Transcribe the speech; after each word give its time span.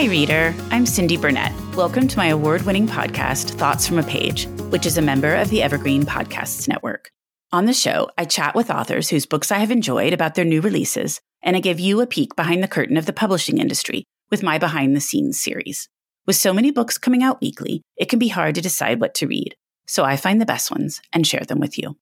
Hi, 0.00 0.06
reader. 0.06 0.54
I'm 0.70 0.86
Cindy 0.86 1.18
Burnett. 1.18 1.52
Welcome 1.76 2.08
to 2.08 2.16
my 2.16 2.28
award 2.28 2.62
winning 2.62 2.86
podcast, 2.86 3.50
Thoughts 3.50 3.86
from 3.86 3.98
a 3.98 4.02
Page, 4.02 4.46
which 4.70 4.86
is 4.86 4.96
a 4.96 5.02
member 5.02 5.34
of 5.34 5.50
the 5.50 5.62
Evergreen 5.62 6.04
Podcasts 6.04 6.66
Network. 6.66 7.10
On 7.52 7.66
the 7.66 7.74
show, 7.74 8.08
I 8.16 8.24
chat 8.24 8.54
with 8.54 8.70
authors 8.70 9.10
whose 9.10 9.26
books 9.26 9.52
I 9.52 9.58
have 9.58 9.70
enjoyed 9.70 10.14
about 10.14 10.36
their 10.36 10.46
new 10.46 10.62
releases, 10.62 11.20
and 11.42 11.54
I 11.54 11.60
give 11.60 11.78
you 11.78 12.00
a 12.00 12.06
peek 12.06 12.34
behind 12.34 12.62
the 12.62 12.66
curtain 12.66 12.96
of 12.96 13.04
the 13.04 13.12
publishing 13.12 13.58
industry 13.58 14.04
with 14.30 14.42
my 14.42 14.56
behind 14.56 14.96
the 14.96 15.02
scenes 15.02 15.38
series. 15.38 15.90
With 16.26 16.36
so 16.36 16.54
many 16.54 16.70
books 16.70 16.96
coming 16.96 17.22
out 17.22 17.42
weekly, 17.42 17.82
it 17.98 18.08
can 18.08 18.18
be 18.18 18.28
hard 18.28 18.54
to 18.54 18.62
decide 18.62 19.02
what 19.02 19.12
to 19.16 19.26
read, 19.26 19.54
so 19.86 20.02
I 20.02 20.16
find 20.16 20.40
the 20.40 20.46
best 20.46 20.70
ones 20.70 21.02
and 21.12 21.26
share 21.26 21.44
them 21.46 21.60
with 21.60 21.76
you. 21.76 21.98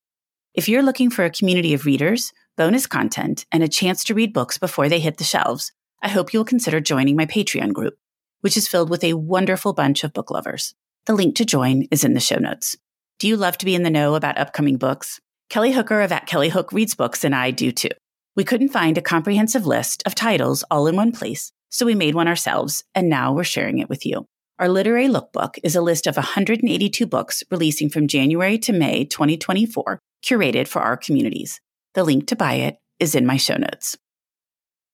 If 0.55 0.69
you're 0.69 0.85
looking 0.85 1.11
for 1.11 1.25
a 1.25 1.31
community 1.31 1.75
of 1.75 1.85
readers, 1.85 2.33
bonus 2.57 2.87
content, 2.87 3.45
and 3.51 3.65
a 3.65 3.69
chance 3.69 4.05
to 4.05 4.15
read 4.15 4.33
books 4.33 4.57
before 4.57 4.89
they 4.89 5.01
hit 5.01 5.17
the 5.17 5.25
shelves, 5.25 5.73
I 6.01 6.09
hope 6.09 6.33
you'll 6.33 6.45
consider 6.45 6.81
joining 6.81 7.17
my 7.17 7.27
Patreon 7.27 7.73
group, 7.73 7.99
which 8.41 8.57
is 8.57 8.69
filled 8.69 8.89
with 8.89 9.03
a 9.03 9.15
wonderful 9.15 9.73
bunch 9.73 10.05
of 10.05 10.13
book 10.13 10.31
lovers. 10.31 10.75
The 11.07 11.15
link 11.15 11.35
to 11.37 11.45
join 11.45 11.89
is 11.91 12.05
in 12.05 12.15
the 12.15 12.21
show 12.21 12.37
notes. 12.37 12.77
Do 13.19 13.27
you 13.27 13.37
love 13.37 13.59
to 13.59 13.65
be 13.65 13.75
in 13.75 13.83
the 13.83 13.91
know 13.91 14.15
about 14.15 14.39
upcoming 14.39 14.77
books? 14.77 15.21
Kelly 15.51 15.73
Hooker 15.73 16.01
of 16.01 16.13
At 16.13 16.27
Kelly 16.27 16.51
Hook 16.51 16.73
Reads 16.73 16.95
Books 16.95 17.25
and 17.25 17.35
I 17.35 17.51
do 17.51 17.73
too. 17.73 17.89
We 18.37 18.45
couldn't 18.45 18.69
find 18.69 18.97
a 18.97 19.03
comprehensive 19.03 19.67
list 19.67 20.05
of 20.07 20.15
titles 20.15 20.63
all 20.71 20.87
in 20.87 20.95
one 20.95 21.11
place, 21.11 21.51
so 21.69 21.85
we 21.85 21.97
made 21.97 22.15
one 22.15 22.29
ourselves, 22.29 22.85
and 22.95 23.09
now 23.09 23.33
we're 23.33 23.43
sharing 23.43 23.79
it 23.79 23.89
with 23.89 24.07
you. 24.07 24.27
Our 24.61 24.69
literary 24.69 25.09
lookbook 25.09 25.59
is 25.65 25.75
a 25.75 25.81
list 25.81 26.07
of 26.07 26.17
182 26.17 27.07
books 27.07 27.43
releasing 27.51 27.89
from 27.89 28.07
January 28.07 28.59
to 28.59 28.73
May 28.73 29.05
2024, 29.05 29.99
curated 30.25 30.69
for 30.69 30.81
our 30.81 30.97
communities. 30.97 31.61
The 31.95 32.05
link 32.05 32.29
to 32.29 32.37
buy 32.37 32.55
it 32.55 32.77
is 33.01 33.17
in 33.17 33.27
my 33.27 33.37
show 33.37 33.57
notes. 33.57 33.97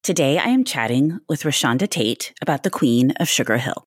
Today, 0.05 0.37
I 0.37 0.49
am 0.49 0.63
chatting 0.65 1.19
with 1.27 1.41
ReShonda 1.41 1.89
Tate 1.89 2.31
about 2.39 2.61
the 2.61 2.69
Queen 2.69 3.13
of 3.19 3.27
Sugar 3.27 3.57
Hill. 3.57 3.85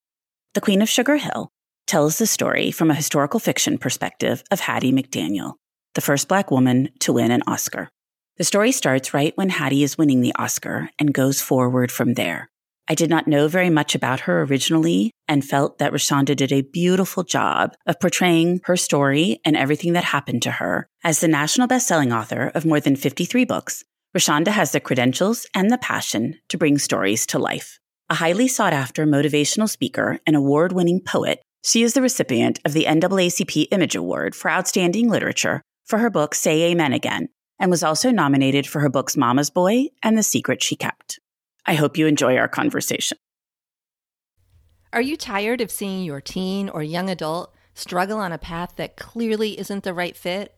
The 0.55 0.60
Queen 0.60 0.83
of 0.83 0.88
Sugar 0.88 1.16
Hill 1.16 1.48
tells 1.86 2.19
the 2.19 2.27
story 2.27 2.72
from 2.72 2.91
a 2.91 2.97
historical 2.97 3.38
fiction 3.38 3.78
perspective 3.78 4.42
of 4.50 4.58
Hattie 4.58 4.91
McDaniel, 4.91 5.52
the 5.94 6.00
first 6.00 6.27
Black 6.27 6.50
woman 6.50 6.88
to 6.98 7.12
win 7.12 7.30
an 7.30 7.44
Oscar. 7.47 7.88
The 8.36 8.42
story 8.42 8.72
starts 8.72 9.14
right 9.14 9.33
when 9.36 9.50
Hattie 9.50 9.84
is 9.84 9.97
winning 9.97 10.20
the 10.20 10.34
Oscar 10.34 10.91
and 10.98 11.14
goes 11.14 11.41
forward 11.41 11.92
from 11.92 12.14
there. 12.14 12.48
I 12.88 12.97
did 12.97 13.10
not 13.10 13.28
know 13.28 13.47
very 13.47 13.70
much 13.70 13.94
about 13.94 14.20
her 14.20 14.42
originally 14.42 15.12
and 15.28 15.44
felt 15.44 15.78
that 15.78 15.92
ReShonda 15.92 16.34
did 16.34 16.50
a 16.50 16.62
beautiful 16.62 17.22
job 17.22 17.75
of 17.86 18.00
portraying 18.00 18.60
her 18.64 18.77
story 18.77 19.38
and 19.44 19.56
everything 19.56 19.92
that 19.92 20.03
happened 20.03 20.42
to 20.42 20.50
her. 20.50 20.88
As 21.05 21.20
the 21.20 21.28
national 21.28 21.69
best-selling 21.69 22.12
author 22.12 22.50
of 22.56 22.64
more 22.64 22.80
than 22.80 22.97
53 22.97 23.44
books, 23.44 23.84
ReShonda 24.16 24.48
has 24.48 24.72
the 24.72 24.80
credentials 24.80 25.46
and 25.54 25.70
the 25.70 25.76
passion 25.76 26.36
to 26.48 26.56
bring 26.56 26.78
stories 26.78 27.26
to 27.26 27.38
life. 27.38 27.78
A 28.08 28.14
highly 28.14 28.48
sought 28.48 28.72
after 28.72 29.04
motivational 29.04 29.69
speaker 29.69 30.19
and 30.26 30.34
award 30.34 30.72
winning 30.72 31.02
poet, 31.04 31.42
she 31.62 31.82
is 31.82 31.92
the 31.92 32.00
recipient 32.00 32.58
of 32.64 32.72
the 32.72 32.86
NAACP 32.86 33.66
Image 33.70 33.94
Award 33.94 34.34
for 34.34 34.50
Outstanding 34.50 35.10
Literature 35.10 35.60
for 35.84 35.98
her 35.98 36.08
book 36.08 36.34
Say 36.34 36.70
Amen 36.70 36.94
Again, 36.94 37.28
and 37.58 37.70
was 37.70 37.82
also 37.82 38.10
nominated 38.10 38.66
for 38.66 38.80
her 38.80 38.88
books 38.88 39.14
Mama's 39.14 39.50
Boy 39.50 39.88
and 40.02 40.16
The 40.16 40.22
Secret 40.22 40.62
She 40.62 40.74
Kept. 40.74 41.20
I 41.66 41.74
hope 41.74 41.98
you 41.98 42.06
enjoy 42.06 42.38
our 42.38 42.48
conversation. 42.48 43.18
Are 44.91 45.02
you 45.02 45.18
tired 45.18 45.60
of 45.60 45.70
seeing 45.70 46.02
your 46.02 46.22
teen 46.22 46.70
or 46.70 46.82
young 46.82 47.10
adult 47.10 47.54
struggle 47.74 48.18
on 48.18 48.32
a 48.32 48.38
path 48.38 48.72
that 48.76 48.97
clearly 48.97 49.60
isn't 49.60 49.84
the 49.84 49.92
right 49.92 50.16
fit? 50.16 50.57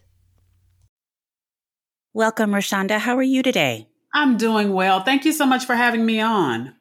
Welcome, 2.13 2.51
ReShonda. 2.51 2.99
How 2.99 3.15
are 3.15 3.23
you 3.23 3.41
today? 3.41 3.87
I'm 4.13 4.35
doing 4.35 4.73
well. 4.73 4.99
Thank 5.01 5.23
you 5.23 5.31
so 5.31 5.45
much 5.45 5.63
for 5.63 5.75
having 5.75 6.05
me 6.05 6.19
on. 6.19 6.75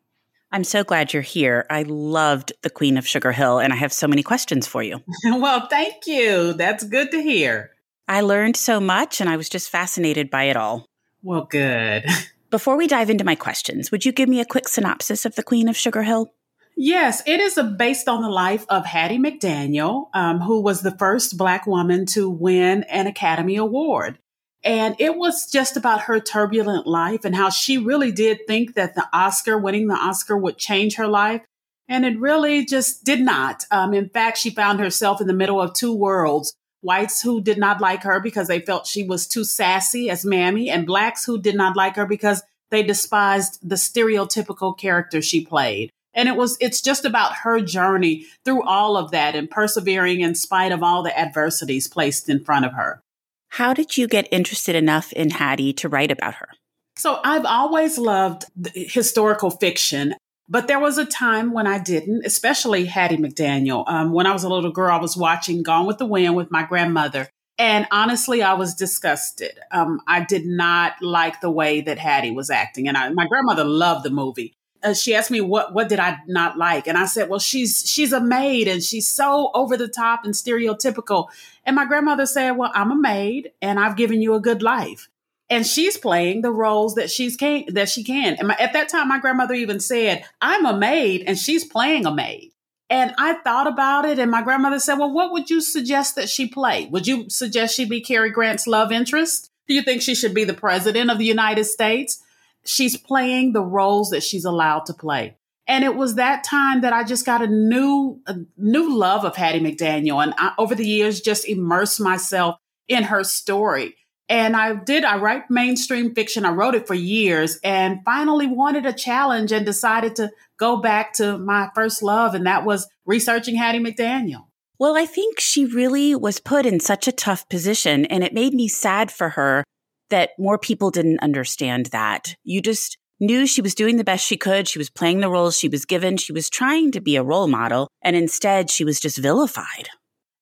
I'm 0.51 0.65
so 0.65 0.83
glad 0.83 1.13
you're 1.13 1.23
here. 1.23 1.67
I 1.71 1.85
loved 1.85 2.53
The 2.63 2.71
Queen 2.71 2.99
of 2.99 3.07
Sugar 3.07 3.31
Hill, 3.31 3.61
and 3.61 3.73
I 3.73 3.77
have 3.77 3.93
so 3.93 4.09
many 4.09 4.25
questions 4.25 4.67
for 4.67 4.83
you. 4.83 5.05
well, 5.25 5.69
thank 5.69 6.09
you. 6.09 6.55
That's 6.55 6.83
good 6.83 7.13
to 7.13 7.23
hear. 7.23 7.71
I 8.09 8.23
learned 8.23 8.57
so 8.57 8.81
much, 8.81 9.21
and 9.21 9.31
I 9.31 9.37
was 9.37 9.49
just 9.49 9.71
fascinated 9.71 10.33
by 10.33 10.45
it 10.45 10.57
all. 10.57 10.87
Well, 11.23 11.45
good. 11.49 12.07
Before 12.51 12.77
we 12.77 12.89
dive 12.89 13.09
into 13.09 13.23
my 13.23 13.37
questions, 13.37 13.93
would 13.93 14.05
you 14.05 14.11
give 14.11 14.29
me 14.29 14.41
a 14.41 14.45
quick 14.45 14.67
synopsis 14.67 15.25
of 15.25 15.37
The 15.37 15.45
Queen 15.45 15.69
of 15.69 15.77
Sugar 15.77 16.03
Hill? 16.03 16.35
Yes, 16.77 17.23
it 17.25 17.39
is 17.39 17.57
based 17.79 18.09
on 18.09 18.23
the 18.23 18.29
life 18.29 18.67
of 18.69 18.85
Hattie 18.85 19.19
McDaniel, 19.19 20.09
um, 20.13 20.41
who 20.41 20.61
was 20.61 20.83
the 20.83 20.99
first 20.99 21.39
Black 21.39 21.69
woman 21.69 22.05
to 22.07 22.29
win 22.29 22.83
an 22.85 23.07
Academy 23.07 23.55
Award. 23.55 24.19
And 24.63 24.95
it 24.99 25.17
was 25.17 25.51
just 25.51 25.77
about 25.77 26.03
her 26.03 26.21
turbulent 26.21 26.87
life 26.87 27.25
and 27.25 27.35
how 27.35 27.49
she 27.49 27.79
really 27.79 28.13
did 28.13 28.41
think 28.47 28.75
that 28.75 28.95
the 28.95 29.09
Oscar, 29.13 29.57
winning 29.57 29.87
the 29.87 29.95
Oscar, 29.95 30.37
would 30.37 30.59
change 30.59 30.97
her 30.97 31.09
life. 31.09 31.43
And 31.89 32.05
it 32.05 32.21
really 32.21 32.65
just 32.67 33.05
did 33.05 33.21
not. 33.21 33.65
Um, 33.71 33.95
in 33.95 34.11
fact, 34.11 34.39
she 34.39 34.51
found 34.51 34.79
herself 34.81 35.21
in 35.21 35.27
the 35.27 35.33
middle 35.33 35.61
of 35.61 35.73
two 35.73 35.95
worlds 35.95 36.55
whites 36.83 37.23
who 37.23 37.43
did 37.43 37.59
not 37.59 37.81
like 37.81 38.03
her 38.03 38.21
because 38.21 38.49
they 38.49 38.61
felt 38.61 38.87
she 38.87 39.03
was 39.03 39.27
too 39.27 39.45
sassy 39.45 40.11
as 40.11 40.25
Mammy, 40.25 40.71
and 40.71 40.87
blacks 40.87 41.25
who 41.25 41.41
did 41.41 41.55
not 41.55 41.77
like 41.77 41.97
her 41.97 42.07
because 42.07 42.43
they 42.71 42.83
despised 42.83 43.59
the 43.63 43.75
stereotypical 43.75 44.77
character 44.79 45.21
she 45.21 45.45
played. 45.45 45.91
And 46.15 46.29
it 46.29 46.37
was, 46.37 46.57
it's 46.61 46.81
just 46.81 47.05
about 47.05 47.37
her 47.37 47.61
journey 47.61 48.27
through 48.45 48.63
all 48.63 48.97
of 48.97 49.11
that 49.13 49.37
and 49.37 49.51
persevering 49.51 50.21
in 50.21 50.35
spite 50.35 50.73
of 50.73 50.83
all 50.83 51.03
the 51.03 51.17
adversities 51.17 51.87
placed 51.87 52.29
in 52.29 52.43
front 52.43 52.65
of 52.65 52.73
her. 52.73 53.01
How 53.51 53.75
did 53.75 53.97
you 53.97 54.07
get 54.09 54.29
interested 54.31 54.77
enough 54.77 55.13
in 55.13 55.31
Hattie 55.31 55.73
to 55.75 55.89
write 55.89 56.11
about 56.11 56.35
her? 56.37 56.49
So 56.97 57.21
I've 57.25 57.45
always 57.45 57.99
loved 57.99 58.45
historical 58.75 59.51
fiction, 59.51 60.15
but 60.49 60.69
there 60.69 60.79
was 60.79 60.99
a 60.99 61.05
time 61.05 61.53
when 61.53 61.67
I 61.67 61.79
didn't, 61.79 62.25
especially 62.25 62.85
Hattie 62.85 63.17
McDaniel. 63.17 63.85
Um, 63.89 64.13
when 64.13 64.27
I 64.27 64.33
was 64.33 64.45
a 64.45 64.49
little 64.49 64.71
girl, 64.71 64.95
I 64.95 65.01
was 65.01 65.17
watching 65.17 65.63
Gone 65.63 65.87
with 65.87 65.99
the 65.99 66.07
Wind 66.07 66.37
with 66.37 66.51
my 66.51 66.63
grandmother. 66.63 67.29
And 67.59 67.87
honestly, 67.91 68.43
I 68.43 68.55
was 68.55 68.75
disgusted. 68.75 69.59
Um, 69.71 70.01
I 70.07 70.25
did 70.25 70.47
not 70.47 70.95
like 71.03 71.41
the 71.41 71.51
way 71.51 71.81
that 71.83 71.99
Hattie 71.99 72.31
was 72.31 72.51
acting. 72.51 72.89
And 72.89 72.97
I, 72.97 73.11
my 73.11 73.27
grandmother 73.27 73.65
loved 73.65 74.05
the 74.05 74.11
movie 74.11 74.55
uh, 74.83 74.95
she 74.95 75.15
asked 75.15 75.31
me 75.31 75.41
what 75.41 75.75
what 75.75 75.89
did 75.89 75.99
I 75.99 76.19
not 76.27 76.57
like, 76.57 76.87
and 76.87 76.97
I 76.97 77.07
said, 77.07 77.29
well, 77.29 77.39
she's 77.39 77.85
she's 77.87 78.13
a 78.13 78.21
maid 78.21 78.69
and 78.69 78.83
she's 78.83 79.09
so 79.09 79.51
over 79.55 79.77
the 79.77 79.89
top 79.89 80.25
and 80.25 80.35
stereotypical. 80.35 81.29
And 81.71 81.77
my 81.77 81.85
grandmother 81.85 82.27
said, 82.27 82.57
well, 82.57 82.73
I'm 82.75 82.91
a 82.91 82.97
maid 82.97 83.53
and 83.63 83.79
I've 83.79 83.95
given 83.95 84.21
you 84.21 84.35
a 84.35 84.41
good 84.41 84.61
life, 84.61 85.09
and 85.49 85.65
she's 85.65 85.97
playing 85.97 86.43
the 86.43 86.51
roles 86.51 86.97
that 86.97 87.13
she's 87.13 87.37
can 87.37 87.63
that 87.75 87.89
she 87.89 88.03
can. 88.03 88.35
And 88.41 88.49
my, 88.49 88.57
at 88.59 88.73
that 88.73 88.89
time, 88.89 89.07
my 89.07 89.21
grandmother 89.21 89.55
even 89.55 89.79
said, 89.79 90.25
I'm 90.41 90.67
a 90.67 90.77
maid 90.77 91.23
and 91.29 91.39
she's 91.39 91.65
playing 91.65 92.07
a 92.07 92.13
maid. 92.13 92.51
And 92.89 93.15
I 93.19 93.35
thought 93.35 93.69
about 93.69 94.05
it, 94.05 94.19
and 94.19 94.33
my 94.33 94.43
grandmother 94.43 94.81
said, 94.81 94.95
Well, 94.95 95.13
what 95.13 95.31
would 95.31 95.49
you 95.49 95.61
suggest 95.61 96.17
that 96.17 96.29
she 96.29 96.49
play? 96.49 96.87
Would 96.87 97.07
you 97.07 97.31
suggest 97.31 97.77
she 97.77 97.85
be 97.85 98.01
Cary 98.01 98.33
Grant's 98.33 98.67
love 98.67 98.91
interest? 98.91 99.49
Do 99.69 99.75
you 99.75 99.83
think 99.83 100.03
she 100.03 100.17
should 100.17 100.35
be 100.35 100.43
the 100.43 100.55
president 100.55 101.09
of 101.09 101.19
the 101.19 101.25
United 101.25 101.67
States? 101.67 102.21
she's 102.65 102.97
playing 102.97 103.53
the 103.53 103.63
roles 103.63 104.11
that 104.11 104.23
she's 104.23 104.45
allowed 104.45 104.87
to 104.87 104.95
play. 104.95 105.37
And 105.71 105.85
it 105.85 105.95
was 105.95 106.17
that 106.17 106.43
time 106.43 106.81
that 106.81 106.93
I 106.93 107.05
just 107.05 107.25
got 107.25 107.43
a 107.43 107.47
new, 107.47 108.21
a 108.27 108.35
new 108.57 108.99
love 108.99 109.25
of 109.25 109.37
Hattie 109.37 109.61
McDaniel. 109.61 110.21
And 110.21 110.35
I, 110.37 110.53
over 110.59 110.75
the 110.75 110.85
years, 110.85 111.21
just 111.21 111.49
immersed 111.49 112.01
myself 112.01 112.57
in 112.89 113.05
her 113.05 113.23
story. 113.23 113.95
And 114.29 114.57
I 114.57 114.75
did, 114.75 115.05
I 115.05 115.19
write 115.19 115.49
mainstream 115.49 116.13
fiction. 116.13 116.45
I 116.45 116.51
wrote 116.51 116.75
it 116.75 116.89
for 116.89 116.95
years 116.95 117.61
and 117.63 118.01
finally 118.05 118.49
wanted 118.49 118.85
a 118.85 118.93
challenge 118.93 119.53
and 119.53 119.65
decided 119.65 120.17
to 120.17 120.33
go 120.59 120.79
back 120.79 121.13
to 121.15 121.39
my 121.39 121.71
first 121.73 122.03
love. 122.03 122.35
And 122.35 122.47
that 122.47 122.65
was 122.65 122.89
researching 123.07 123.55
Hattie 123.55 123.79
McDaniel. 123.79 124.47
Well, 124.81 124.97
I 124.97 125.07
think 125.07 125.39
she 125.39 125.67
really 125.67 126.17
was 126.17 126.41
put 126.41 126.67
in 126.67 126.81
such 126.81 127.07
a 127.07 127.13
tough 127.13 127.49
position. 127.49 128.07
And 128.07 128.25
it 128.25 128.35
made 128.35 128.55
me 128.55 128.67
sad 128.67 129.13
for 129.13 129.29
her 129.31 129.63
that 130.09 130.31
more 130.37 130.59
people 130.59 130.91
didn't 130.91 131.21
understand 131.21 131.87
that. 131.87 132.35
You 132.43 132.61
just 132.61 132.99
knew 133.21 133.47
she 133.47 133.63
was 133.63 133.75
doing 133.75 133.97
the 133.97 134.05
best 134.05 134.27
she 134.27 134.37
could. 134.37 134.67
She 134.67 134.79
was 134.79 134.91
playing 134.91 135.21
the 135.21 135.31
roles 135.31 135.59
she 135.59 135.69
was 135.69 135.85
given. 135.85 136.17
She 136.17 136.33
was 136.33 136.49
trying 136.49 136.91
to 136.93 137.01
be 137.01 137.17
a 137.17 137.23
role 137.23 137.47
model. 137.47 137.89
And 138.03 138.17
instead, 138.17 138.71
she 138.71 138.85
was 138.85 138.99
just 138.99 139.19
vilified. 139.19 139.89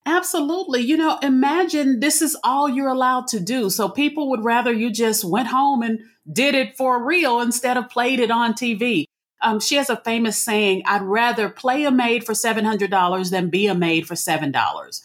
Absolutely. 0.06 0.80
You 0.80 0.96
know, 0.96 1.18
imagine 1.22 2.00
this 2.00 2.22
is 2.22 2.36
all 2.42 2.68
you're 2.68 2.88
allowed 2.88 3.26
to 3.28 3.40
do. 3.40 3.68
So 3.68 3.90
people 3.90 4.30
would 4.30 4.42
rather 4.42 4.72
you 4.72 4.90
just 4.90 5.22
went 5.22 5.48
home 5.48 5.82
and 5.82 6.00
did 6.32 6.54
it 6.54 6.76
for 6.78 7.04
real 7.04 7.40
instead 7.40 7.76
of 7.76 7.90
played 7.90 8.18
it 8.18 8.30
on 8.30 8.54
TV. 8.54 9.04
Um, 9.42 9.60
she 9.60 9.76
has 9.76 9.90
a 9.90 9.96
famous 9.96 10.42
saying, 10.42 10.82
I'd 10.86 11.02
rather 11.02 11.50
play 11.50 11.84
a 11.84 11.90
maid 11.90 12.24
for 12.24 12.32
$700 12.32 13.30
than 13.30 13.50
be 13.50 13.66
a 13.66 13.74
maid 13.74 14.06
for 14.06 14.14
$7. 14.14 15.02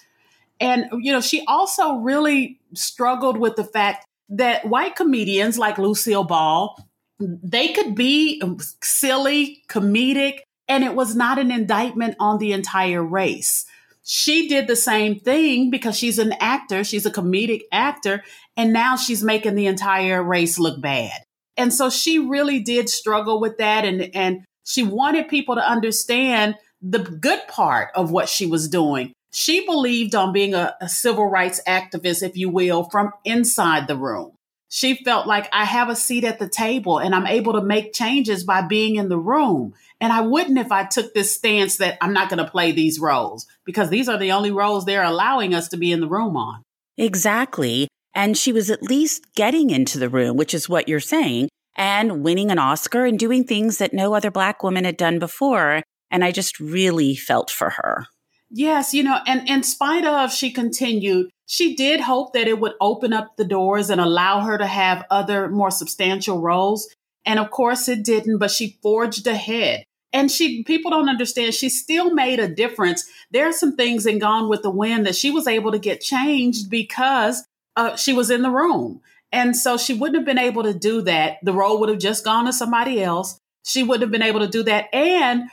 And, 0.60 0.86
you 1.02 1.12
know, 1.12 1.22
she 1.22 1.44
also 1.48 1.96
really 1.96 2.60
struggled 2.74 3.38
with 3.38 3.58
the 3.58 3.64
fact 3.64 4.06
that 4.30 4.66
white 4.66 4.96
comedians 4.96 5.58
like 5.58 5.78
Lucille 5.78 6.24
Ball, 6.24 6.78
they 7.20 7.70
could 7.70 7.96
be 7.96 8.42
silly, 8.82 9.64
comedic, 9.70 10.40
and 10.68 10.84
it 10.84 10.96
was 10.96 11.16
not 11.16 11.40
an 11.40 11.52
indictment 11.52 12.16
on 12.20 12.38
the 12.38 12.54
entire 12.54 13.04
race. 13.04 13.66
She 14.04 14.48
did 14.48 14.68
the 14.68 14.76
same 14.76 15.20
thing 15.20 15.70
because 15.70 15.98
she's 15.98 16.20
an 16.20 16.34
actor, 16.40 16.84
she's 16.84 17.06
a 17.06 17.12
comedic 17.12 17.62
actor, 17.72 18.24
and 18.58 18.74
now 18.74 18.98
she's 18.98 19.24
making 19.24 19.56
the 19.56 19.68
entire 19.68 20.22
race 20.22 20.60
look 20.60 20.82
bad. 20.82 21.22
And 21.56 21.74
so 21.74 21.90
she 21.90 22.20
really 22.20 22.60
did 22.60 22.90
struggle 22.90 23.40
with 23.40 23.58
that 23.60 23.86
and 23.86 24.14
and 24.16 24.44
she 24.66 24.84
wanted 24.84 25.28
people 25.28 25.56
to 25.56 25.70
understand 25.70 26.56
the 26.82 27.00
good 27.00 27.48
part 27.48 27.90
of 27.96 28.12
what 28.12 28.30
she 28.30 28.46
was 28.46 28.68
doing. 28.68 29.14
She 29.32 29.66
believed 29.66 30.16
on 30.16 30.34
being 30.34 30.54
a, 30.54 30.76
a 30.80 30.90
civil 30.90 31.26
rights 31.28 31.62
activist, 31.68 32.24
if 32.24 32.38
you 32.38 32.50
will, 32.50 32.84
from 32.90 33.12
inside 33.26 33.88
the 33.88 33.98
room. 33.98 34.33
She 34.76 34.96
felt 34.96 35.28
like 35.28 35.48
I 35.54 35.66
have 35.66 35.90
a 35.90 35.96
seat 35.96 36.24
at 36.24 36.40
the 36.40 36.50
table 36.50 36.98
and 36.98 37.14
I'm 37.14 37.28
able 37.28 37.54
to 37.54 37.62
make 37.62 37.94
changes 37.94 38.44
by 38.44 38.64
being 38.64 38.96
in 38.96 39.08
the 39.08 39.20
room. 39.20 39.76
And 40.02 40.12
I 40.12 40.22
wouldn't 40.22 40.58
if 40.58 40.72
I 40.72 40.84
took 40.84 41.14
this 41.14 41.32
stance 41.32 41.78
that 41.78 42.00
I'm 42.02 42.12
not 42.12 42.28
going 42.28 42.44
to 42.44 42.50
play 42.50 42.72
these 42.72 43.00
roles 43.00 43.46
because 43.66 43.92
these 43.92 44.10
are 44.10 44.18
the 44.18 44.32
only 44.32 44.50
roles 44.50 44.86
they're 44.86 45.04
allowing 45.04 45.54
us 45.54 45.68
to 45.68 45.78
be 45.78 45.92
in 45.92 46.00
the 46.00 46.08
room 46.08 46.36
on. 46.36 46.64
Exactly. 46.98 47.88
And 48.16 48.36
she 48.36 48.52
was 48.52 48.72
at 48.72 48.82
least 48.82 49.28
getting 49.36 49.70
into 49.70 50.00
the 50.00 50.10
room, 50.10 50.38
which 50.38 50.56
is 50.56 50.68
what 50.68 50.90
you're 50.90 51.00
saying, 51.00 51.50
and 51.78 52.24
winning 52.24 52.50
an 52.50 52.58
Oscar 52.58 53.06
and 53.06 53.20
doing 53.20 53.44
things 53.44 53.78
that 53.78 53.94
no 53.94 54.16
other 54.16 54.32
Black 54.32 54.64
woman 54.64 54.86
had 54.86 54.98
done 54.98 55.20
before. 55.20 55.84
And 56.10 56.24
I 56.24 56.32
just 56.32 56.60
really 56.60 57.16
felt 57.16 57.52
for 57.52 57.70
her. 57.70 58.08
Yes, 58.50 58.92
you 58.92 59.04
know, 59.04 59.20
and 59.28 59.48
in 59.48 59.62
spite 59.62 60.06
of, 60.06 60.32
she 60.32 60.52
continued, 60.52 61.30
she 61.46 61.76
did 61.76 62.00
hope 62.02 62.34
that 62.34 62.48
it 62.48 62.60
would 62.60 62.74
open 62.80 63.14
up 63.14 63.36
the 63.36 63.46
doors 63.46 63.90
and 63.90 64.00
allow 64.00 64.42
her 64.42 64.58
to 64.58 64.66
have 64.66 65.06
other 65.10 65.50
more 65.50 65.72
substantial 65.72 66.42
roles. 66.42 66.94
And 67.26 67.40
of 67.40 67.52
course 67.52 67.88
it 67.88 68.04
didn't, 68.04 68.38
but 68.38 68.52
she 68.52 68.78
forged 68.82 69.28
ahead. 69.28 69.84
And 70.12 70.32
she, 70.32 70.64
people 70.64 70.92
don't 70.92 71.10
understand, 71.10 71.54
she 71.54 71.70
still 71.70 72.14
made 72.14 72.40
a 72.40 72.48
difference. 72.48 73.10
There 73.32 73.48
are 73.48 73.54
some 73.54 73.76
things 73.76 74.06
in 74.06 74.20
Gone 74.20 74.48
with 74.48 74.62
the 74.62 74.70
Wind 74.70 75.06
that 75.06 75.16
she 75.16 75.32
was 75.32 75.48
able 75.48 75.72
to 75.72 75.80
get 75.80 76.02
changed 76.02 76.70
because 76.70 77.44
uh, 77.76 77.96
she 77.96 78.14
was 78.14 78.30
in 78.30 78.44
the 78.44 78.52
room. 78.52 79.02
And 79.32 79.58
so 79.58 79.78
she 79.78 79.96
wouldn't 79.96 80.18
have 80.18 80.26
been 80.26 80.38
able 80.38 80.64
to 80.64 80.74
do 80.74 81.02
that. 81.02 81.38
The 81.42 81.54
role 81.54 81.80
would 81.80 81.90
have 81.90 81.98
just 81.98 82.24
gone 82.24 82.46
to 82.46 82.54
somebody 82.54 83.02
else. 83.02 83.40
She 83.66 83.82
wouldn't 83.82 84.04
have 84.04 84.12
been 84.12 84.22
able 84.22 84.42
to 84.42 84.48
do 84.48 84.62
that. 84.64 84.94
And 84.94 85.50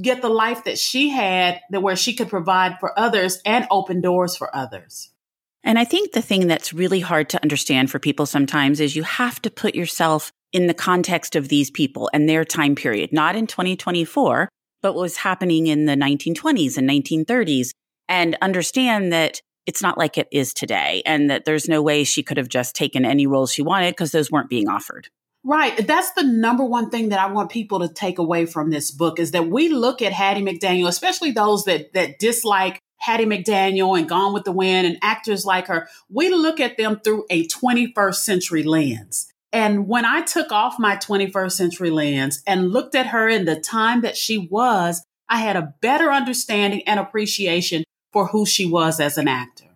get 0.00 0.22
the 0.22 0.28
life 0.28 0.64
that 0.64 0.78
she 0.78 1.10
had 1.10 1.60
that 1.70 1.80
where 1.80 1.96
she 1.96 2.14
could 2.14 2.28
provide 2.28 2.78
for 2.78 2.96
others 2.98 3.40
and 3.44 3.66
open 3.70 4.00
doors 4.00 4.36
for 4.36 4.54
others. 4.54 5.10
And 5.64 5.78
I 5.78 5.84
think 5.84 6.12
the 6.12 6.22
thing 6.22 6.46
that's 6.46 6.74
really 6.74 7.00
hard 7.00 7.30
to 7.30 7.42
understand 7.42 7.90
for 7.90 7.98
people 7.98 8.26
sometimes 8.26 8.80
is 8.80 8.94
you 8.94 9.02
have 9.02 9.40
to 9.42 9.50
put 9.50 9.74
yourself 9.74 10.30
in 10.52 10.66
the 10.66 10.74
context 10.74 11.34
of 11.34 11.48
these 11.48 11.70
people 11.70 12.10
and 12.12 12.28
their 12.28 12.44
time 12.44 12.74
period, 12.74 13.12
not 13.12 13.34
in 13.34 13.46
2024, 13.46 14.48
but 14.82 14.94
what 14.94 15.00
was 15.00 15.16
happening 15.16 15.66
in 15.66 15.86
the 15.86 15.96
1920s 15.96 16.76
and 16.76 16.88
1930s 16.88 17.70
and 18.08 18.36
understand 18.42 19.12
that 19.12 19.40
it's 19.66 19.82
not 19.82 19.96
like 19.96 20.18
it 20.18 20.28
is 20.30 20.52
today 20.52 21.02
and 21.06 21.30
that 21.30 21.46
there's 21.46 21.68
no 21.68 21.82
way 21.82 22.04
she 22.04 22.22
could 22.22 22.36
have 22.36 22.50
just 22.50 22.76
taken 22.76 23.06
any 23.06 23.26
roles 23.26 23.50
she 23.50 23.62
wanted 23.62 23.92
because 23.92 24.12
those 24.12 24.30
weren't 24.30 24.50
being 24.50 24.68
offered. 24.68 25.08
Right. 25.42 25.86
That's 25.86 26.12
the 26.12 26.22
number 26.22 26.64
one 26.64 26.90
thing 26.90 27.10
that 27.10 27.18
I 27.18 27.30
want 27.30 27.50
people 27.50 27.80
to 27.80 27.88
take 27.88 28.18
away 28.18 28.46
from 28.46 28.70
this 28.70 28.90
book 28.90 29.18
is 29.18 29.32
that 29.32 29.48
we 29.48 29.68
look 29.68 30.00
at 30.02 30.12
Hattie 30.12 30.42
McDaniel, 30.42 30.88
especially 30.88 31.32
those 31.32 31.64
that 31.64 31.92
that 31.94 32.18
dislike 32.18 32.80
Hattie 33.04 33.26
McDaniel 33.26 33.98
and 33.98 34.08
Gone 34.08 34.32
with 34.32 34.44
the 34.44 34.52
Wind 34.52 34.86
and 34.86 34.96
actors 35.02 35.44
like 35.44 35.66
her. 35.66 35.88
We 36.08 36.30
look 36.30 36.58
at 36.58 36.78
them 36.78 37.00
through 37.00 37.26
a 37.28 37.46
21st 37.48 38.14
century 38.14 38.62
lens. 38.62 39.30
And 39.52 39.86
when 39.86 40.06
I 40.06 40.22
took 40.22 40.50
off 40.50 40.78
my 40.78 40.96
21st 40.96 41.52
century 41.52 41.90
lens 41.90 42.42
and 42.46 42.72
looked 42.72 42.94
at 42.94 43.08
her 43.08 43.28
in 43.28 43.44
the 43.44 43.60
time 43.60 44.00
that 44.00 44.16
she 44.16 44.38
was, 44.38 45.04
I 45.28 45.40
had 45.40 45.54
a 45.54 45.74
better 45.82 46.10
understanding 46.10 46.82
and 46.86 46.98
appreciation 46.98 47.84
for 48.10 48.28
who 48.28 48.46
she 48.46 48.64
was 48.64 49.00
as 49.00 49.18
an 49.18 49.28
actor. 49.28 49.66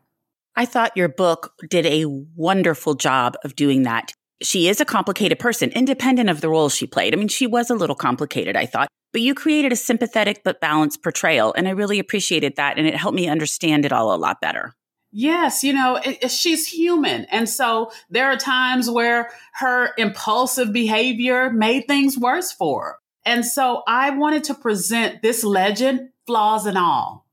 I 0.56 0.64
thought 0.64 0.96
your 0.96 1.08
book 1.08 1.52
did 1.69 1.84
a 1.84 2.06
wonderful 2.06 2.94
job 2.94 3.36
of 3.44 3.54
doing 3.54 3.82
that 3.82 4.12
she 4.40 4.69
is 4.69 4.81
a 4.81 4.84
complicated 4.84 5.38
person, 5.38 5.70
independent 5.70 6.31
of 6.31 6.40
the 6.40 6.48
role 6.48 6.69
she 6.69 6.86
played. 6.86 7.14
I 7.14 7.16
mean, 7.16 7.28
she 7.28 7.46
was 7.46 7.70
a 7.70 7.74
little 7.74 7.96
complicated, 7.96 8.56
I 8.56 8.66
thought, 8.66 8.88
but 9.12 9.22
you 9.22 9.34
created 9.34 9.72
a 9.72 9.76
sympathetic 9.76 10.43
but 10.44 10.60
balanced 10.60 11.02
portrayal. 11.02 11.55
And 11.56 11.69
I 11.69 11.72
really 11.72 11.99
appreciated 11.99 12.56
that. 12.56 12.78
And 12.78 12.87
it 12.87 12.94
helped 12.96 13.16
me 13.16 13.28
understand 13.28 13.84
it 13.84 13.93
all 13.93 14.14
a 14.14 14.16
lot 14.16 14.40
better. 14.40 14.75
Yes, 15.10 15.64
you 15.64 15.72
know, 15.72 15.96
it, 15.96 16.19
it, 16.22 16.31
she's 16.31 16.66
human. 16.66 17.25
And 17.26 17.49
so 17.49 17.90
there 18.10 18.31
are 18.31 18.37
times 18.37 18.90
where 18.90 19.31
her 19.55 19.90
impulsive 19.96 20.72
behavior 20.72 21.50
made 21.50 21.87
things 21.87 22.19
worse 22.19 22.52
for 22.52 22.84
her. 22.84 22.99
And 23.25 23.44
so 23.44 23.82
I 23.87 24.10
wanted 24.10 24.44
to 24.44 24.55
present 24.55 25.22
this 25.22 25.44
legend, 25.44 26.10
flaws 26.26 26.66
and 26.66 26.78
all. 26.78 27.26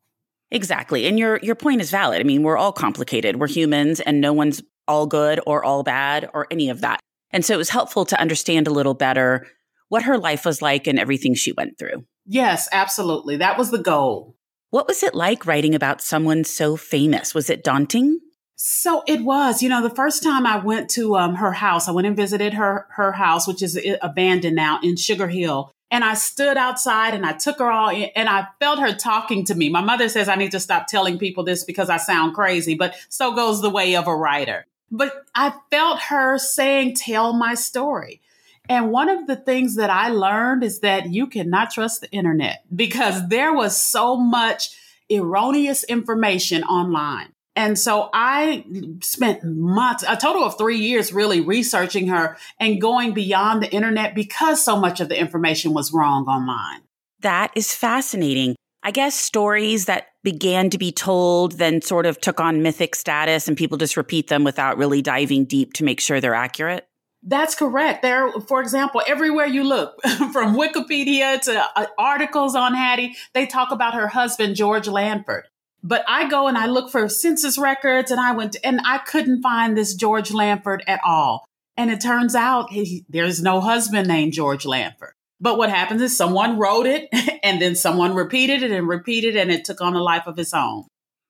Exactly. 0.51 1.07
And 1.07 1.19
your 1.19 1.39
your 1.42 1.56
point 1.56 1.81
is 1.81 1.89
valid. 1.89 2.22
I 2.22 2.24
mean, 2.24 2.44
we're 2.44 2.57
all 2.57 2.72
complicated. 2.72 3.38
We're 3.38 3.48
humans 3.48 4.00
and 4.00 4.22
no 4.22 4.31
one's 4.31 4.62
all 4.88 5.07
good 5.07 5.39
or 5.45 5.63
all 5.63 5.83
bad 5.83 6.30
or 6.33 6.48
any 6.51 6.69
of 6.69 6.82
that. 6.82 7.00
And 7.32 7.44
so 7.44 7.53
it 7.53 7.58
was 7.58 7.70
helpful 7.70 8.05
to 8.05 8.20
understand 8.20 8.67
a 8.67 8.72
little 8.72 8.94
better 8.94 9.48
what 9.89 10.04
her 10.04 10.18
life 10.18 10.46
was 10.46 10.62
like 10.62 10.88
and 10.88 11.00
everything 11.00 11.36
she 11.36 11.51
went 11.51 11.77
through. 11.77 12.06
Yes, 12.25 12.68
absolutely. 12.72 13.38
That 13.38 13.58
was 13.58 13.72
the 13.72 13.77
goal. 13.77 14.36
What 14.72 14.88
was 14.88 15.04
it 15.04 15.15
like 15.15 15.46
writing 15.46 15.75
about 15.75 16.01
someone 16.01 16.44
so 16.44 16.75
famous? 16.75 17.34
Was 17.34 17.50
it 17.50 17.63
daunting? 17.63 18.20
So 18.56 19.04
it 19.08 19.22
was. 19.22 19.62
You 19.62 19.70
know, 19.70 19.82
the 19.82 19.89
first 19.89 20.24
time 20.24 20.46
I 20.46 20.58
went 20.58 20.89
to 20.92 21.15
um, 21.18 21.36
her 21.36 21.51
house, 21.51 21.88
I 21.88 21.92
went 21.92 22.08
and 22.08 22.15
visited 22.15 22.54
her 22.54 22.88
her 22.92 23.12
house, 23.12 23.48
which 23.48 23.62
is 23.62 23.80
abandoned 24.01 24.56
now 24.56 24.80
in 24.82 24.96
Sugar 24.96 25.27
Hill. 25.27 25.72
And 25.92 26.04
I 26.04 26.15
stood 26.15 26.58
outside 26.58 27.13
and 27.13 27.25
I 27.25 27.34
took 27.34 27.60
her 27.60 27.70
all 27.70 27.89
in 27.89 28.10
and 28.15 28.27
I 28.27 28.48
felt 28.60 28.80
her 28.80 28.94
talking 28.94 29.46
to 29.46 29.56
me. 29.56 29.70
My 29.70 29.82
mother 29.82 30.10
says 30.10 30.27
I 30.27 30.36
need 30.36 30.51
to 30.51 30.60
stop 30.60 30.88
telling 30.88 31.20
people 31.20 31.44
this 31.44 31.63
because 31.63 31.89
I 31.89 31.98
sound 31.98 32.34
crazy, 32.34 32.75
but 32.75 32.96
so 33.08 33.34
goes 33.34 33.62
the 33.62 33.70
way 33.70 33.96
of 33.96 34.08
a 34.08 34.15
writer. 34.15 34.65
But 34.92 35.25
I 35.36 35.54
felt 35.70 36.00
her 36.01 36.38
saying, 36.38 36.96
Tell 36.96 37.34
my 37.34 37.54
story. 37.54 38.22
And 38.69 38.91
one 38.91 39.10
of 39.10 39.27
the 39.27 39.36
things 39.36 39.75
that 39.75 39.89
I 39.89 40.10
learned 40.10 40.63
is 40.63 40.79
that 40.79 41.10
you 41.10 41.27
cannot 41.27 41.72
trust 41.72 42.01
the 42.01 42.12
internet 42.12 42.63
because 42.75 43.27
there 43.29 43.53
was 43.53 43.81
so 43.81 44.15
much 44.15 44.75
erroneous 45.12 45.84
information 45.84 46.63
online. 46.63 47.31
And 47.55 47.79
so 47.79 48.10
I 48.13 48.65
spent 49.01 49.43
months, 49.43 50.03
a 50.07 50.17
total 50.17 50.43
of 50.43 50.57
three 50.57 50.77
years 50.77 51.13
really 51.13 51.39
researching 51.39 52.07
her 52.07 52.38
and 52.60 52.81
going 52.81 53.13
beyond 53.13 53.63
the 53.63 53.72
internet 53.72 54.13
because 54.13 54.63
so 54.63 54.77
much 54.77 55.00
of 55.00 55.07
the 55.07 55.17
information 55.17 55.74
was 55.74 55.93
wrong 55.93 56.25
online. 56.25 56.81
That 57.22 57.51
is 57.55 57.74
fascinating. 57.74 58.55
I 58.84 58.91
guess 58.91 59.15
stories 59.15 59.86
that 59.86 60.07
began 60.24 60.69
to 60.72 60.77
be 60.77 60.91
told 60.91 61.53
then 61.53 61.81
sort 61.81 62.05
of 62.05 62.19
took 62.19 62.39
on 62.39 62.62
mythic 62.62 62.93
status 62.93 63.48
and 63.48 63.55
people 63.55 63.77
just 63.77 63.98
repeat 63.98 64.27
them 64.27 64.43
without 64.43 64.77
really 64.77 65.01
diving 65.01 65.45
deep 65.45 65.74
to 65.74 65.84
make 65.84 66.01
sure 66.01 66.19
they're 66.19 66.36
accurate? 66.36 66.88
That's 67.27 67.55
correct. 67.55 68.03
There, 68.03 68.32
for 68.41 68.62
example, 68.62 69.01
everywhere 69.08 69.48
you 69.48 69.63
look, 69.63 70.00
from 70.32 70.55
Wikipedia 70.55 71.41
to 71.41 71.65
uh, 71.75 71.88
articles 71.98 72.55
on 72.55 72.75
Hattie, 72.75 73.15
they 73.34 73.48
talk 73.48 73.72
about 73.72 73.96
her 73.96 74.08
husband, 74.08 74.55
George 74.55 74.88
Langford. 74.88 75.48
But 75.84 76.05
I 76.08 76.29
go 76.29 76.48
and 76.48 76.58
I 76.58 76.67
look 76.67 76.91
for 76.91 77.10
census 77.10 77.58
records 77.58 78.12
and 78.12 78.22
I 78.22 78.32
went 78.34 78.53
to, 78.53 78.65
and 78.65 78.79
I 78.86 79.00
couldn't 79.00 79.41
find 79.41 79.75
this 79.75 79.96
George 79.96 80.32
Langford 80.32 80.84
at 80.88 81.00
all. 81.03 81.46
And 81.75 81.91
it 81.91 82.00
turns 82.00 82.36
out 82.36 82.72
he, 82.72 83.05
there's 83.10 83.41
no 83.41 83.60
husband 83.60 84.08
named 84.08 84.34
George 84.34 84.65
Langford. 84.65 85.13
But 85.41 85.58
what 85.58 85.70
happens 85.70 86.01
is 86.01 86.15
someone 86.15 86.58
wrote 86.58 86.86
it 86.86 87.10
and 87.44 87.62
then 87.62 87.75
someone 87.75 88.13
repeated 88.13 88.63
it 88.63 88.72
and 88.72 88.88
repeated 88.88 89.36
it 89.36 89.41
and 89.41 89.51
it 89.51 89.65
took 89.65 89.82
on 89.82 89.96
a 89.96 90.01
life 90.01 90.27
of 90.27 90.39
its 90.39 90.53
own. 90.53 90.86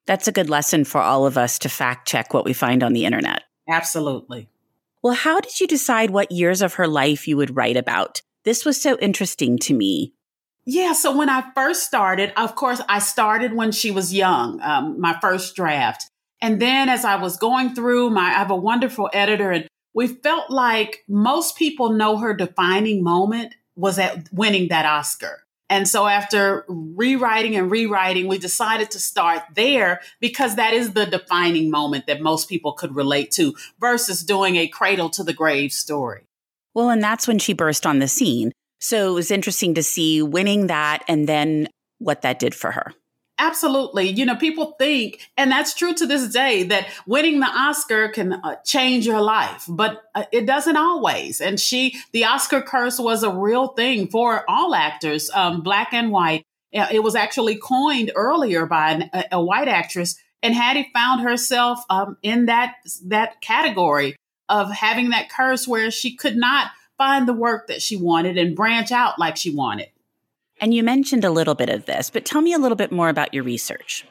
That's 0.06 0.28
a 0.28 0.32
good 0.32 0.50
lesson 0.50 0.84
for 0.84 1.02
all 1.02 1.26
of 1.26 1.38
us 1.38 1.58
to 1.60 1.70
fact 1.70 2.08
check 2.08 2.34
what 2.34 2.46
we 2.46 2.54
find 2.54 2.84
on 2.84 2.94
the 2.94 3.06
internet. 3.06 3.44
Absolutely. 3.68 4.50
Well, 5.06 5.14
how 5.14 5.40
did 5.40 5.60
you 5.60 5.68
decide 5.68 6.10
what 6.10 6.32
years 6.32 6.64
of 6.64 6.74
her 6.74 6.88
life 6.88 7.28
you 7.28 7.38
would 7.38 7.56
write 7.56 7.78
about? 7.78 8.24
This 8.44 8.66
was 8.66 8.82
so 8.82 8.98
interesting 8.98 9.60
to 9.60 9.76
me. 9.76 10.16
Yeah, 10.66 10.94
so 10.94 11.16
when 11.16 11.30
I 11.30 11.44
first 11.54 11.84
started, 11.84 12.34
of 12.36 12.56
course, 12.56 12.82
I 12.90 12.98
started 12.98 13.54
when 13.54 13.72
she 13.72 13.92
was 13.92 14.16
young, 14.16 14.60
um, 14.64 15.00
my 15.00 15.16
first 15.22 15.56
draft. 15.56 16.10
And 16.42 16.60
then 16.60 16.90
as 16.90 17.06
I 17.06 17.18
was 17.18 17.38
going 17.38 17.76
through 17.76 18.10
my, 18.10 18.30
I 18.30 18.32
have 18.32 18.50
a 18.50 18.56
wonderful 18.56 19.12
editor 19.14 19.52
and 19.52 19.68
we 19.94 20.08
felt 20.08 20.50
like 20.50 21.04
most 21.08 21.56
people 21.56 21.92
know 21.92 22.18
her 22.18 22.34
defining 22.34 23.04
moment 23.04 23.54
was 23.76 24.00
at 24.00 24.28
winning 24.34 24.70
that 24.70 24.88
Oscar. 24.88 25.45
And 25.70 25.88
so 25.88 26.06
after 26.06 26.64
rewriting 26.68 27.56
and 27.56 27.72
rewriting, 27.72 28.28
we 28.28 28.38
decided 28.38 28.92
to 28.92 29.00
start 29.00 29.44
there 29.56 30.02
because 30.20 30.56
that 30.56 30.74
is 30.74 30.94
the 30.94 31.06
defining 31.06 31.72
moment 31.72 32.06
that 32.08 32.22
most 32.22 32.48
people 32.48 32.74
could 32.74 32.96
relate 32.96 33.32
to 33.32 33.56
versus 33.80 34.24
doing 34.24 34.58
a 34.58 34.68
cradle 34.68 35.10
to 35.12 35.24
the 35.24 35.34
grave 35.34 35.72
story. 35.72 36.28
Well, 36.76 36.90
and 36.90 37.02
that's 37.02 37.28
when 37.28 37.40
she 37.40 37.54
burst 37.54 37.86
on 37.86 38.00
the 38.00 38.08
scene. 38.08 38.52
So 38.80 39.10
it 39.10 39.14
was 39.16 39.32
interesting 39.32 39.74
to 39.76 39.84
see 39.84 40.22
winning 40.22 40.68
that 40.68 41.04
and 41.08 41.28
then 41.28 41.68
what 41.98 42.22
that 42.22 42.38
did 42.38 42.54
for 42.54 42.72
her. 42.72 42.94
Absolutely. 43.38 44.10
You 44.10 44.26
know, 44.26 44.36
people 44.38 44.76
think, 44.80 45.30
and 45.36 45.52
that's 45.52 45.74
true 45.74 45.94
to 45.96 46.06
this 46.06 46.32
day, 46.32 46.64
that 46.64 46.88
winning 47.06 47.42
the 47.42 47.48
Oscar 47.48 48.08
can 48.08 48.34
uh, 48.34 48.56
change 48.64 49.06
your 49.06 49.22
life, 49.22 49.66
but 49.68 50.04
uh, 50.16 50.24
it 50.32 50.46
doesn't 50.46 50.78
always. 50.78 51.42
And 51.42 51.60
she, 51.60 51.98
the 52.14 52.26
Oscar 52.26 52.62
curse 52.62 52.98
was 52.98 53.24
a 53.24 53.32
real 53.32 53.70
thing 53.70 54.08
for 54.08 54.46
all 54.50 54.74
actors, 54.74 55.30
um, 55.34 55.62
black 55.62 55.94
and 55.94 56.12
white. 56.12 56.44
It 56.72 57.04
was 57.04 57.16
actually 57.16 57.56
coined 57.56 58.12
earlier 58.16 58.66
by 58.66 58.92
an, 58.92 59.10
a, 59.14 59.24
a, 59.34 59.44
white 59.44 59.70
actress, 59.70 60.18
and 60.44 60.54
Hattie 60.54 60.90
found 60.94 61.22
herself 61.22 61.80
um, 61.90 62.18
in 62.22 62.48
that 62.48 62.76
that 63.06 63.40
category 63.40 64.18
of 64.50 64.72
having 64.72 65.12
that 65.12 65.30
curse 65.30 65.66
where 65.66 65.90
she 65.90 66.18
could 66.18 66.36
not 66.36 66.72
find 66.98 67.30
the 67.30 67.34
work 67.34 67.68
that 67.68 67.82
she 67.82 67.96
wanted 67.96 68.38
and 68.38 68.58
branch 68.58 68.92
out 68.92 69.18
like 69.18 69.38
she 69.38 69.56
wanted. 69.56 69.88
And 70.62 70.74
you 70.74 70.84
mentioned 70.84 71.26
a 71.26 71.32
little 71.32 71.56
bit 71.56 71.70
of 71.70 71.86
this, 71.86 72.10
but 72.10 72.26
tell 72.26 72.42
me 72.42 72.54
a 72.54 72.58
little 72.58 72.76
bit 72.76 72.92
more 72.92 73.10
about 73.10 73.34
your 73.34 73.44
research. 73.44 74.06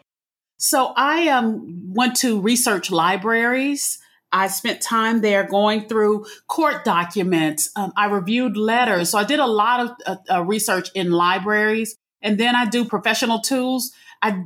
So 0.57 0.93
I 0.97 1.29
um, 1.29 1.93
went 1.95 2.17
to 2.17 2.41
research 2.41 2.91
libraries. 2.91 3.99
I 4.31 4.49
spent 4.49 4.81
time 4.81 5.21
there 5.21 5.45
going 5.45 5.89
through 5.89 6.27
court 6.49 6.85
documents. 6.85 7.71
Um, 7.77 7.93
I 7.97 8.07
reviewed 8.07 8.57
letters. 8.57 9.11
So 9.11 9.19
I 9.19 9.25
did 9.25 9.41
a 9.41 9.47
lot 9.47 9.81
of 9.81 9.91
uh, 10.07 10.17
uh, 10.31 10.43
research 10.43 10.91
in 10.95 11.11
libraries. 11.11 11.97
And 12.21 12.39
then 12.39 12.57
I 12.57 12.67
do 12.67 12.85
professional 12.85 13.41
tools. 13.41 13.93
I, 14.23 14.45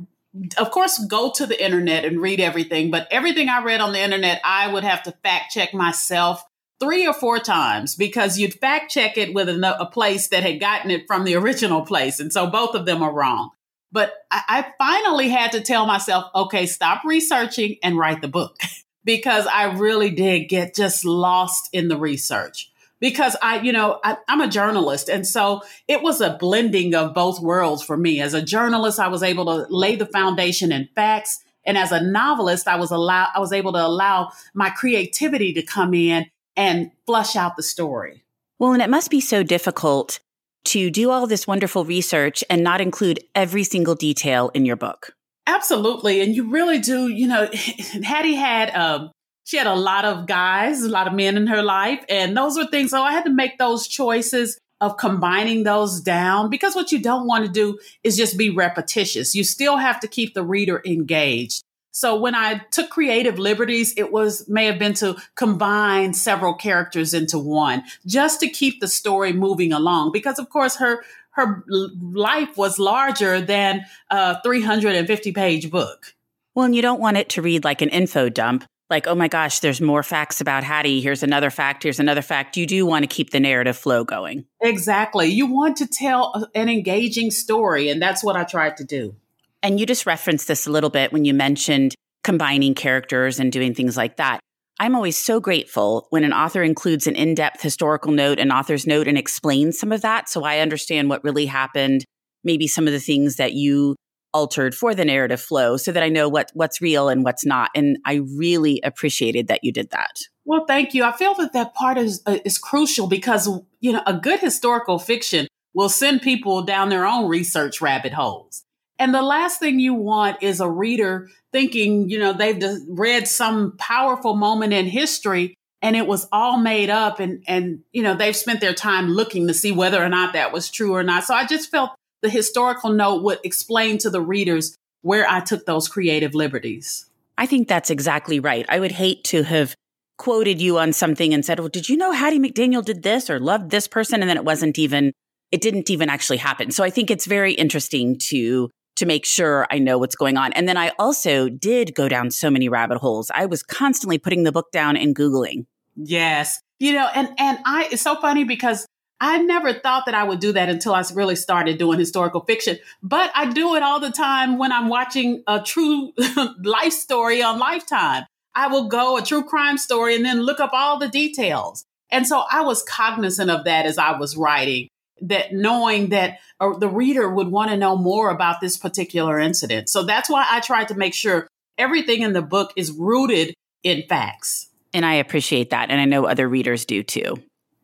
of 0.57 0.71
course, 0.71 1.03
go 1.09 1.31
to 1.31 1.45
the 1.45 1.63
internet 1.63 2.05
and 2.05 2.21
read 2.21 2.39
everything, 2.39 2.91
but 2.91 3.07
everything 3.09 3.49
I 3.49 3.63
read 3.63 3.81
on 3.81 3.93
the 3.93 3.99
internet, 3.99 4.41
I 4.43 4.71
would 4.71 4.83
have 4.83 5.03
to 5.03 5.13
fact 5.23 5.53
check 5.53 5.73
myself 5.73 6.43
three 6.79 7.05
or 7.05 7.13
four 7.13 7.39
times 7.39 7.95
because 7.95 8.39
you'd 8.39 8.53
fact 8.53 8.91
check 8.91 9.17
it 9.17 9.33
with 9.33 9.49
a, 9.49 9.81
a, 9.81 9.85
place 9.85 10.29
that 10.29 10.43
had 10.43 10.59
gotten 10.59 10.91
it 10.91 11.07
from 11.07 11.25
the 11.25 11.35
original 11.35 11.85
place. 11.85 12.19
And 12.19 12.31
so 12.31 12.47
both 12.47 12.73
of 12.73 12.85
them 12.85 13.03
are 13.03 13.13
wrong. 13.13 13.51
But 13.91 14.13
I, 14.31 14.41
I 14.47 14.65
finally 14.77 15.29
had 15.29 15.51
to 15.53 15.61
tell 15.61 15.85
myself, 15.85 16.25
okay, 16.33 16.65
stop 16.65 17.03
researching 17.03 17.77
and 17.83 17.97
write 17.97 18.21
the 18.21 18.27
book 18.27 18.57
because 19.03 19.45
I 19.47 19.77
really 19.77 20.11
did 20.11 20.45
get 20.45 20.75
just 20.75 21.05
lost 21.05 21.69
in 21.73 21.87
the 21.87 21.97
research. 21.97 22.71
Because 23.01 23.35
I, 23.41 23.61
you 23.61 23.71
know, 23.71 23.99
I, 24.03 24.17
I'm 24.27 24.41
a 24.41 24.49
journalist. 24.49 25.09
And 25.09 25.25
so 25.25 25.61
it 25.87 26.01
was 26.01 26.19
a 26.19 26.37
blending 26.37 26.93
of 26.95 27.13
both 27.13 27.39
worlds 27.39 27.81
for 27.81 27.95
me. 27.95 28.19
As 28.19 28.33
a 28.33 28.41
journalist, 28.41 28.99
I 28.99 29.07
was 29.07 29.23
able 29.23 29.45
to 29.45 29.65
lay 29.69 29.95
the 29.95 30.05
foundation 30.05 30.73
in 30.73 30.89
facts. 30.95 31.41
And 31.65 31.77
as 31.77 31.93
a 31.93 32.01
novelist, 32.01 32.67
I 32.67 32.75
was 32.75 32.91
allow 32.91 33.27
I 33.33 33.39
was 33.39 33.53
able 33.53 33.71
to 33.73 33.85
allow 33.85 34.31
my 34.53 34.69
creativity 34.69 35.53
to 35.53 35.61
come 35.61 35.93
in 35.93 36.25
and 36.59 36.91
flush 37.05 37.37
out 37.37 37.55
the 37.55 37.63
story. 37.63 38.25
Well, 38.59 38.73
and 38.73 38.81
it 38.81 38.89
must 38.89 39.09
be 39.09 39.21
so 39.21 39.43
difficult 39.43 40.19
to 40.65 40.91
do 40.91 41.09
all 41.09 41.25
this 41.25 41.47
wonderful 41.47 41.85
research 41.85 42.43
and 42.49 42.63
not 42.63 42.81
include 42.81 43.21
every 43.33 43.63
single 43.63 43.95
detail 43.95 44.51
in 44.53 44.65
your 44.65 44.75
book. 44.75 45.13
Absolutely. 45.47 46.19
And 46.19 46.35
you 46.35 46.51
really 46.51 46.77
do, 46.77 47.07
you 47.07 47.27
know, 47.27 47.49
Hattie 48.03 48.35
had, 48.35 48.75
um, 48.75 49.11
she 49.45 49.57
had 49.57 49.67
a 49.67 49.73
lot 49.73 50.03
of 50.03 50.27
guys, 50.27 50.83
a 50.83 50.89
lot 50.89 51.07
of 51.07 51.13
men 51.13 51.37
in 51.37 51.47
her 51.47 51.63
life. 51.63 52.03
And 52.09 52.35
those 52.35 52.57
were 52.57 52.67
things. 52.67 52.91
So 52.91 53.01
I 53.01 53.13
had 53.13 53.23
to 53.23 53.31
make 53.31 53.57
those 53.57 53.87
choices 53.87 54.59
of 54.81 54.97
combining 54.97 55.63
those 55.63 56.01
down 56.01 56.49
because 56.49 56.75
what 56.75 56.91
you 56.91 56.99
don't 56.99 57.25
want 57.25 57.45
to 57.45 57.51
do 57.51 57.79
is 58.03 58.17
just 58.17 58.37
be 58.37 58.49
repetitious. 58.49 59.33
You 59.33 59.45
still 59.45 59.77
have 59.77 60.01
to 60.01 60.07
keep 60.07 60.33
the 60.33 60.43
reader 60.43 60.81
engaged. 60.85 61.63
So 61.91 62.19
when 62.19 62.35
I 62.35 62.61
took 62.71 62.89
creative 62.89 63.39
liberties, 63.39 63.93
it 63.97 64.11
was 64.11 64.47
may 64.47 64.65
have 64.65 64.79
been 64.79 64.93
to 64.95 65.17
combine 65.35 66.13
several 66.13 66.53
characters 66.53 67.13
into 67.13 67.39
one 67.39 67.83
just 68.05 68.39
to 68.41 68.47
keep 68.47 68.79
the 68.79 68.87
story 68.87 69.33
moving 69.33 69.73
along. 69.73 70.11
Because 70.11 70.39
of 70.39 70.49
course 70.49 70.77
her 70.77 71.03
her 71.31 71.63
life 71.67 72.57
was 72.57 72.79
larger 72.79 73.41
than 73.41 73.85
a 74.09 74.41
350 74.41 75.31
page 75.31 75.71
book. 75.71 76.13
Well, 76.55 76.65
and 76.65 76.75
you 76.75 76.81
don't 76.81 76.99
want 76.99 77.17
it 77.17 77.29
to 77.29 77.41
read 77.41 77.63
like 77.63 77.81
an 77.81 77.89
info 77.89 78.29
dump. 78.29 78.65
Like, 78.89 79.05
oh 79.05 79.13
my 79.13 79.27
gosh, 79.27 79.59
there's 79.59 79.79
more 79.79 80.01
facts 80.01 80.41
about 80.41 80.63
Hattie. 80.63 80.99
Here's 80.99 81.21
another 81.21 81.51
fact. 81.51 81.83
Here's 81.83 81.99
another 81.99 82.23
fact. 82.23 82.57
You 82.57 82.65
do 82.65 82.87
want 82.87 83.03
to 83.03 83.07
keep 83.07 83.29
the 83.29 83.39
narrative 83.39 83.77
flow 83.77 84.03
going. 84.03 84.45
Exactly. 84.61 85.27
You 85.27 85.45
want 85.45 85.77
to 85.77 85.87
tell 85.87 86.47
an 86.55 86.69
engaging 86.69 87.29
story. 87.29 87.89
And 87.89 88.01
that's 88.01 88.23
what 88.23 88.35
I 88.35 88.45
tried 88.45 88.77
to 88.77 88.83
do. 88.83 89.15
And 89.61 89.79
you 89.79 89.85
just 89.85 90.05
referenced 90.05 90.47
this 90.47 90.67
a 90.67 90.71
little 90.71 90.89
bit 90.89 91.11
when 91.11 91.25
you 91.25 91.33
mentioned 91.33 91.95
combining 92.23 92.75
characters 92.75 93.39
and 93.39 93.51
doing 93.51 93.73
things 93.73 93.97
like 93.97 94.17
that. 94.17 94.39
I'm 94.79 94.95
always 94.95 95.17
so 95.17 95.41
grateful 95.41 96.07
when 96.09 96.23
an 96.23 96.31
author 96.31 96.63
includes 96.63 97.05
an 97.05 97.15
in 97.15 97.35
depth 97.35 97.61
historical 97.61 98.13
note, 98.13 98.39
an 98.39 98.51
author's 98.51 98.87
note, 98.87 99.07
and 99.07 99.17
explains 99.17 99.77
some 99.77 99.91
of 99.91 100.01
that. 100.01 100.29
So 100.29 100.45
I 100.45 100.59
understand 100.59 101.09
what 101.09 101.23
really 101.23 101.45
happened, 101.45 102.05
maybe 102.45 102.67
some 102.67 102.87
of 102.87 102.93
the 102.93 102.99
things 102.99 103.35
that 103.35 103.53
you 103.53 103.97
altered 104.33 104.73
for 104.73 104.93
the 104.93 105.03
narrative 105.03 105.41
flow 105.41 105.75
so 105.75 105.91
that 105.91 106.03
I 106.03 106.07
know 106.07 106.29
what, 106.29 106.51
what's 106.53 106.81
real 106.81 107.09
and 107.09 107.25
what's 107.25 107.45
not. 107.45 107.71
And 107.75 107.97
I 108.05 108.21
really 108.37 108.79
appreciated 108.83 109.47
that 109.47 109.63
you 109.63 109.73
did 109.73 109.89
that. 109.89 110.15
Well, 110.45 110.65
thank 110.65 110.93
you. 110.93 111.03
I 111.03 111.11
feel 111.11 111.33
that 111.35 111.51
that 111.53 111.73
part 111.73 111.97
is, 111.97 112.21
uh, 112.25 112.37
is 112.45 112.57
crucial 112.57 113.07
because, 113.07 113.49
you 113.81 113.91
know, 113.91 114.03
a 114.07 114.13
good 114.13 114.39
historical 114.39 114.97
fiction 114.99 115.47
will 115.73 115.89
send 115.89 116.21
people 116.21 116.61
down 116.63 116.89
their 116.89 117.05
own 117.05 117.27
research 117.27 117.81
rabbit 117.81 118.13
holes. 118.13 118.63
And 118.99 119.15
the 119.15 119.21
last 119.21 119.59
thing 119.59 119.79
you 119.79 119.93
want 119.93 120.43
is 120.43 120.59
a 120.59 120.69
reader 120.69 121.29
thinking, 121.53 122.09
you 122.09 122.19
know, 122.19 122.33
they've 122.33 122.61
read 122.89 123.27
some 123.27 123.77
powerful 123.77 124.35
moment 124.35 124.73
in 124.73 124.85
history 124.85 125.55
and 125.81 125.95
it 125.95 126.05
was 126.05 126.27
all 126.33 126.57
made 126.57 126.89
up 126.89 127.21
and, 127.21 127.41
and, 127.47 127.79
you 127.93 128.03
know, 128.03 128.13
they've 128.13 128.35
spent 128.35 128.59
their 128.59 128.73
time 128.73 129.07
looking 129.07 129.47
to 129.47 129.53
see 129.53 129.71
whether 129.71 130.03
or 130.03 130.09
not 130.09 130.33
that 130.33 130.51
was 130.51 130.69
true 130.69 130.93
or 130.93 131.03
not. 131.03 131.23
So 131.23 131.33
I 131.33 131.45
just 131.45 131.71
felt 131.71 131.91
the 132.21 132.29
historical 132.29 132.91
note 132.91 133.23
would 133.23 133.39
explain 133.45 133.97
to 133.99 134.09
the 134.09 134.21
readers 134.21 134.75
where 135.01 135.25
I 135.27 135.39
took 135.39 135.65
those 135.65 135.87
creative 135.87 136.35
liberties. 136.35 137.05
I 137.37 137.45
think 137.45 137.69
that's 137.69 137.89
exactly 137.89 138.41
right. 138.41 138.65
I 138.67 138.81
would 138.81 138.91
hate 138.91 139.23
to 139.25 139.43
have 139.43 139.73
quoted 140.17 140.61
you 140.61 140.77
on 140.77 140.91
something 140.91 141.33
and 141.33 141.45
said, 141.45 141.59
well, 141.59 141.69
did 141.69 141.87
you 141.87 141.95
know 141.95 142.11
Hattie 142.11 142.39
McDaniel 142.39 142.83
did 142.83 143.03
this 143.03 143.29
or 143.29 143.39
loved 143.39 143.71
this 143.71 143.87
person? 143.87 144.19
And 144.19 144.29
then 144.29 144.35
it 144.35 144.43
wasn't 144.43 144.77
even, 144.77 145.13
it 145.53 145.61
didn't 145.61 145.89
even 145.89 146.09
actually 146.09 146.35
happen. 146.35 146.71
So 146.71 146.83
I 146.83 146.89
think 146.89 147.09
it's 147.09 147.25
very 147.25 147.53
interesting 147.53 148.17
to 148.27 148.69
to 148.99 149.05
make 149.05 149.25
sure 149.25 149.65
I 149.71 149.79
know 149.79 149.97
what's 149.97 150.15
going 150.15 150.37
on. 150.37 150.53
And 150.53 150.67
then 150.67 150.77
I 150.77 150.91
also 150.99 151.49
did 151.49 151.95
go 151.95 152.07
down 152.07 152.31
so 152.31 152.49
many 152.49 152.69
rabbit 152.69 152.97
holes. 152.97 153.31
I 153.33 153.45
was 153.45 153.63
constantly 153.63 154.17
putting 154.17 154.43
the 154.43 154.51
book 154.51 154.71
down 154.71 154.97
and 154.97 155.15
Googling. 155.15 155.65
Yes. 155.95 156.61
You 156.79 156.93
know, 156.93 157.09
and, 157.15 157.29
and 157.37 157.59
I, 157.65 157.89
it's 157.91 158.01
so 158.01 158.15
funny 158.19 158.43
because 158.43 158.85
I 159.21 159.39
never 159.39 159.73
thought 159.73 160.05
that 160.05 160.15
I 160.15 160.23
would 160.23 160.39
do 160.39 160.51
that 160.53 160.69
until 160.69 160.93
I 160.93 161.03
really 161.13 161.35
started 161.35 161.77
doing 161.77 161.97
historical 161.97 162.41
fiction. 162.41 162.77
But 163.01 163.31
I 163.35 163.51
do 163.51 163.75
it 163.75 163.83
all 163.83 163.99
the 163.99 164.11
time 164.11 164.57
when 164.57 164.71
I'm 164.71 164.89
watching 164.89 165.43
a 165.47 165.61
true 165.61 166.13
life 166.63 166.93
story 166.93 167.41
on 167.41 167.57
Lifetime. 167.57 168.25
I 168.53 168.67
will 168.67 168.89
go 168.89 169.17
a 169.17 169.21
true 169.21 169.43
crime 169.43 169.77
story 169.77 170.15
and 170.15 170.25
then 170.25 170.41
look 170.41 170.59
up 170.59 170.71
all 170.73 170.99
the 170.99 171.07
details. 171.07 171.85
And 172.11 172.27
so 172.27 172.43
I 172.51 172.61
was 172.61 172.83
cognizant 172.83 173.49
of 173.49 173.63
that 173.65 173.85
as 173.85 173.97
I 173.97 174.17
was 174.17 174.35
writing 174.35 174.89
that 175.21 175.53
knowing 175.53 176.09
that 176.09 176.39
or 176.59 176.77
the 176.77 176.89
reader 176.89 177.29
would 177.29 177.47
want 177.47 177.71
to 177.71 177.77
know 177.77 177.95
more 177.95 178.29
about 178.29 178.61
this 178.61 178.77
particular 178.77 179.39
incident. 179.39 179.89
So 179.89 180.03
that's 180.03 180.29
why 180.29 180.45
I 180.49 180.59
tried 180.59 180.89
to 180.89 180.95
make 180.95 181.13
sure 181.13 181.47
everything 181.77 182.21
in 182.21 182.33
the 182.33 182.41
book 182.41 182.73
is 182.75 182.91
rooted 182.91 183.53
in 183.83 184.03
facts. 184.07 184.67
And 184.93 185.05
I 185.05 185.15
appreciate 185.15 185.69
that. 185.69 185.89
And 185.89 185.99
I 185.99 186.05
know 186.05 186.25
other 186.25 186.47
readers 186.47 186.85
do 186.85 187.03
too. 187.03 187.35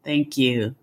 Thank 0.03 0.37
you. 0.37 0.75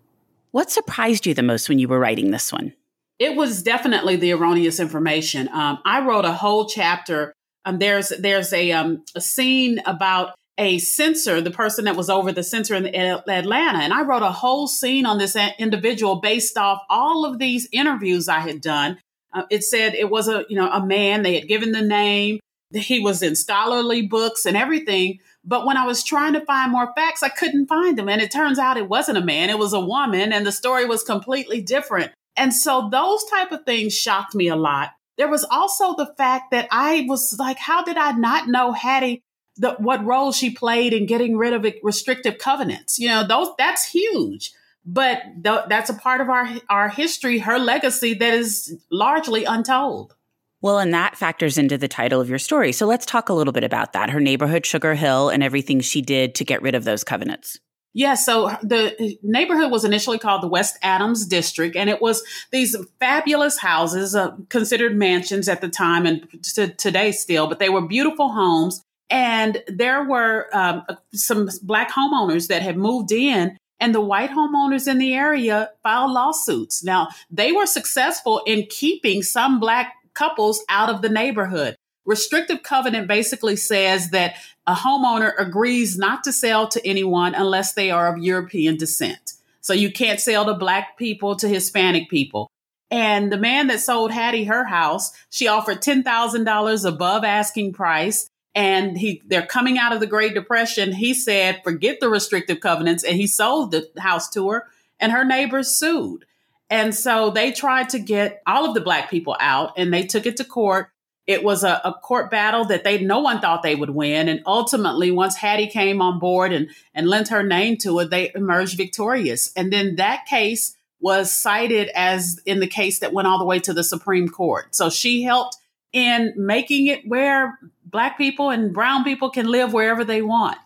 What 0.51 0.71
surprised 0.71 1.25
you 1.25 1.33
the 1.33 1.43
most 1.43 1.69
when 1.69 1.79
you 1.79 1.87
were 1.87 1.99
writing 1.99 2.31
this 2.31 2.51
one? 2.51 2.73
It 3.19 3.35
was 3.35 3.63
definitely 3.63 4.15
the 4.15 4.33
erroneous 4.33 4.79
information. 4.79 5.47
Um, 5.49 5.79
I 5.85 6.05
wrote 6.05 6.25
a 6.25 6.33
whole 6.33 6.67
chapter. 6.67 7.33
Um, 7.65 7.79
there's 7.79 8.09
there's 8.09 8.51
a, 8.53 8.71
um, 8.71 9.03
a 9.15 9.21
scene 9.21 9.81
about 9.85 10.35
a 10.57 10.77
censor, 10.77 11.41
the 11.41 11.51
person 11.51 11.85
that 11.85 11.95
was 11.95 12.09
over 12.09 12.31
the 12.31 12.43
censor 12.43 12.75
in 12.75 12.85
Atlanta. 12.85 13.79
And 13.79 13.93
I 13.93 14.03
wrote 14.03 14.21
a 14.21 14.31
whole 14.31 14.67
scene 14.67 15.05
on 15.05 15.17
this 15.17 15.35
individual 15.57 16.17
based 16.17 16.57
off 16.57 16.83
all 16.89 17.25
of 17.25 17.39
these 17.39 17.67
interviews 17.71 18.29
I 18.29 18.39
had 18.39 18.61
done. 18.61 18.99
Uh, 19.33 19.43
it 19.49 19.63
said 19.63 19.95
it 19.95 20.11
was 20.11 20.27
a, 20.27 20.45
you 20.49 20.55
know, 20.55 20.69
a 20.69 20.85
man, 20.85 21.23
they 21.23 21.39
had 21.39 21.47
given 21.47 21.71
the 21.71 21.81
name, 21.81 22.39
he 22.71 22.99
was 22.99 23.21
in 23.21 23.35
scholarly 23.35 24.03
books 24.03 24.45
and 24.45 24.57
everything. 24.57 25.19
But 25.43 25.65
when 25.65 25.77
I 25.77 25.85
was 25.85 26.03
trying 26.03 26.33
to 26.33 26.45
find 26.45 26.71
more 26.71 26.93
facts, 26.95 27.23
I 27.23 27.29
couldn't 27.29 27.67
find 27.67 27.97
them. 27.97 28.09
And 28.09 28.21
it 28.21 28.31
turns 28.31 28.59
out 28.59 28.77
it 28.77 28.89
wasn't 28.89 29.17
a 29.17 29.25
man, 29.25 29.49
it 29.49 29.59
was 29.59 29.73
a 29.73 29.79
woman, 29.79 30.31
and 30.31 30.45
the 30.45 30.51
story 30.51 30.85
was 30.85 31.03
completely 31.03 31.61
different. 31.61 32.11
And 32.35 32.53
so 32.53 32.89
those 32.91 33.23
type 33.25 33.51
of 33.51 33.65
things 33.65 33.95
shocked 33.95 34.33
me 34.33 34.47
a 34.47 34.55
lot. 34.55 34.91
There 35.17 35.29
was 35.29 35.43
also 35.43 35.95
the 35.95 36.13
fact 36.17 36.51
that 36.51 36.67
I 36.71 37.05
was 37.07 37.35
like, 37.37 37.59
how 37.59 37.83
did 37.83 37.97
I 37.97 38.13
not 38.13 38.47
know 38.47 38.71
Hattie 38.71 39.21
the, 39.57 39.71
what 39.73 40.03
role 40.05 40.31
she 40.31 40.49
played 40.49 40.93
in 40.93 41.05
getting 41.05 41.37
rid 41.37 41.53
of 41.53 41.65
restrictive 41.83 42.37
covenants? 42.37 42.99
You 42.99 43.09
know, 43.09 43.27
those 43.27 43.49
that's 43.57 43.85
huge. 43.85 44.51
But 44.85 45.21
th- 45.43 45.65
that's 45.69 45.89
a 45.89 45.93
part 45.93 46.19
of 46.19 46.29
our 46.29 46.47
our 46.69 46.89
history, 46.89 47.39
her 47.39 47.57
legacy 47.57 48.13
that 48.15 48.33
is 48.33 48.75
largely 48.91 49.45
untold. 49.45 50.15
Well, 50.61 50.79
and 50.79 50.93
that 50.93 51.17
factors 51.17 51.57
into 51.57 51.77
the 51.77 51.89
title 51.89 52.21
of 52.21 52.29
your 52.29 52.39
story. 52.39 52.71
So 52.71 52.85
let's 52.85 53.05
talk 53.05 53.27
a 53.27 53.33
little 53.33 53.51
bit 53.51 53.65
about 53.65 53.93
that 53.93 54.09
her 54.09 54.21
neighborhood, 54.21 54.65
Sugar 54.65 54.95
Hill, 54.95 55.29
and 55.29 55.43
everything 55.43 55.81
she 55.81 56.01
did 56.01 56.35
to 56.35 56.45
get 56.45 56.61
rid 56.61 56.73
of 56.73 56.85
those 56.85 57.03
covenants. 57.03 57.59
Yeah, 57.93 58.15
so 58.15 58.55
the 58.63 59.17
neighborhood 59.21 59.71
was 59.71 59.85
initially 59.85 60.17
called 60.17 60.41
the 60.41 60.47
West 60.47 60.79
Adams 60.81 61.27
District, 61.27 61.75
and 61.75 61.89
it 61.91 62.01
was 62.01 62.23
these 62.51 62.75
fabulous 62.99 63.59
houses, 63.59 64.15
uh, 64.15 64.35
considered 64.49 64.97
mansions 64.97 65.47
at 65.47 65.61
the 65.61 65.69
time 65.69 66.07
and 66.07 66.27
to 66.55 66.69
today 66.69 67.11
still, 67.11 67.45
but 67.47 67.59
they 67.59 67.69
were 67.69 67.81
beautiful 67.81 68.29
homes. 68.29 68.83
And 69.13 69.61
there 69.67 70.03
were 70.03 70.47
um, 70.53 70.83
some 71.13 71.47
black 71.61 71.91
homeowners 71.91 72.47
that 72.47 72.63
had 72.63 72.77
moved 72.77 73.11
in, 73.11 73.55
and 73.79 73.93
the 73.93 74.01
white 74.01 74.31
homeowners 74.31 74.87
in 74.87 74.97
the 74.97 75.13
area 75.13 75.69
filed 75.83 76.11
lawsuits. 76.11 76.83
Now, 76.83 77.09
they 77.29 77.51
were 77.51 77.67
successful 77.67 78.41
in 78.47 78.65
keeping 78.71 79.21
some 79.21 79.59
black 79.59 79.93
couples 80.15 80.63
out 80.67 80.89
of 80.89 81.03
the 81.03 81.09
neighborhood. 81.09 81.75
Restrictive 82.05 82.63
covenant 82.63 83.07
basically 83.07 83.55
says 83.55 84.09
that 84.09 84.33
a 84.65 84.73
homeowner 84.73 85.31
agrees 85.37 85.95
not 85.95 86.23
to 86.23 86.33
sell 86.33 86.67
to 86.69 86.85
anyone 86.85 87.35
unless 87.35 87.73
they 87.73 87.91
are 87.91 88.11
of 88.11 88.23
European 88.23 88.77
descent. 88.77 89.33
So 89.61 89.73
you 89.73 89.91
can't 89.91 90.19
sell 90.19 90.45
to 90.45 90.55
black 90.55 90.97
people, 90.97 91.35
to 91.35 91.47
Hispanic 91.47 92.09
people. 92.09 92.49
And 92.89 93.31
the 93.31 93.37
man 93.37 93.67
that 93.67 93.79
sold 93.79 94.11
Hattie 94.11 94.45
her 94.45 94.65
house, 94.65 95.11
she 95.29 95.47
offered 95.47 95.83
$10,000 95.83 96.85
above 96.85 97.23
asking 97.23 97.73
price. 97.73 98.27
And 98.55 98.97
he, 98.97 99.21
they're 99.25 99.45
coming 99.45 99.77
out 99.77 99.93
of 99.93 99.99
the 99.99 100.07
Great 100.07 100.33
Depression. 100.33 100.91
He 100.91 101.13
said, 101.13 101.61
forget 101.63 101.99
the 101.99 102.09
restrictive 102.09 102.59
covenants. 102.59 103.03
And 103.03 103.15
he 103.15 103.27
sold 103.27 103.71
the 103.71 103.89
house 103.99 104.29
to 104.31 104.49
her 104.49 104.67
and 104.99 105.11
her 105.11 105.23
neighbors 105.23 105.69
sued. 105.69 106.25
And 106.69 106.93
so 106.95 107.29
they 107.29 107.51
tried 107.51 107.89
to 107.89 107.99
get 107.99 108.41
all 108.47 108.65
of 108.65 108.73
the 108.73 108.81
black 108.81 109.09
people 109.09 109.35
out 109.39 109.73
and 109.77 109.93
they 109.93 110.05
took 110.05 110.25
it 110.25 110.37
to 110.37 110.43
court. 110.43 110.89
It 111.25 111.43
was 111.43 111.63
a, 111.63 111.79
a, 111.85 111.93
court 111.93 112.29
battle 112.31 112.65
that 112.65 112.83
they 112.83 112.99
no 112.99 113.19
one 113.19 113.39
thought 113.39 113.63
they 113.63 113.75
would 113.75 113.91
win. 113.91 114.27
And 114.27 114.41
ultimately, 114.45 115.09
once 115.09 115.37
Hattie 115.37 115.67
came 115.67 116.01
on 116.01 116.19
board 116.19 116.51
and, 116.51 116.69
and 116.93 117.07
lent 117.07 117.29
her 117.29 117.43
name 117.43 117.77
to 117.77 117.99
it, 117.99 118.09
they 118.09 118.31
emerged 118.35 118.75
victorious. 118.75 119.53
And 119.55 119.71
then 119.71 119.95
that 119.97 120.25
case 120.25 120.75
was 120.99 121.31
cited 121.31 121.89
as 121.89 122.41
in 122.45 122.59
the 122.59 122.67
case 122.67 122.99
that 122.99 123.13
went 123.13 123.27
all 123.27 123.37
the 123.37 123.45
way 123.45 123.59
to 123.59 123.73
the 123.73 123.83
Supreme 123.83 124.27
Court. 124.27 124.73
So 124.75 124.89
she 124.89 125.23
helped 125.23 125.57
in 125.91 126.33
making 126.35 126.87
it 126.87 127.07
where 127.07 127.59
black 127.93 128.17
people 128.17 128.49
and 128.49 128.73
brown 128.73 129.05
people 129.05 129.29
can 129.29 129.45
live 129.45 129.71
wherever 129.71 130.03
they 130.03 130.21
want 130.21 130.57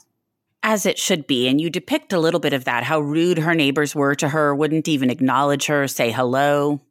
as 0.63 0.85
it 0.85 0.97
should 0.97 1.27
be. 1.27 1.47
And 1.47 1.61
you 1.61 1.69
depict 1.69 2.11
a 2.11 2.19
little 2.19 2.39
bit 2.39 2.53
of 2.53 2.65
that, 2.65 2.83
how 2.83 2.99
rude 2.99 3.37
her 3.37 3.55
neighbors 3.55 3.95
were 3.95 4.15
to 4.15 4.29
her, 4.29 4.53
wouldn't 4.55 4.87
even 4.87 5.09
acknowledge 5.09 5.67
her, 5.67 5.87
say 5.87 6.11
hello. 6.11 6.81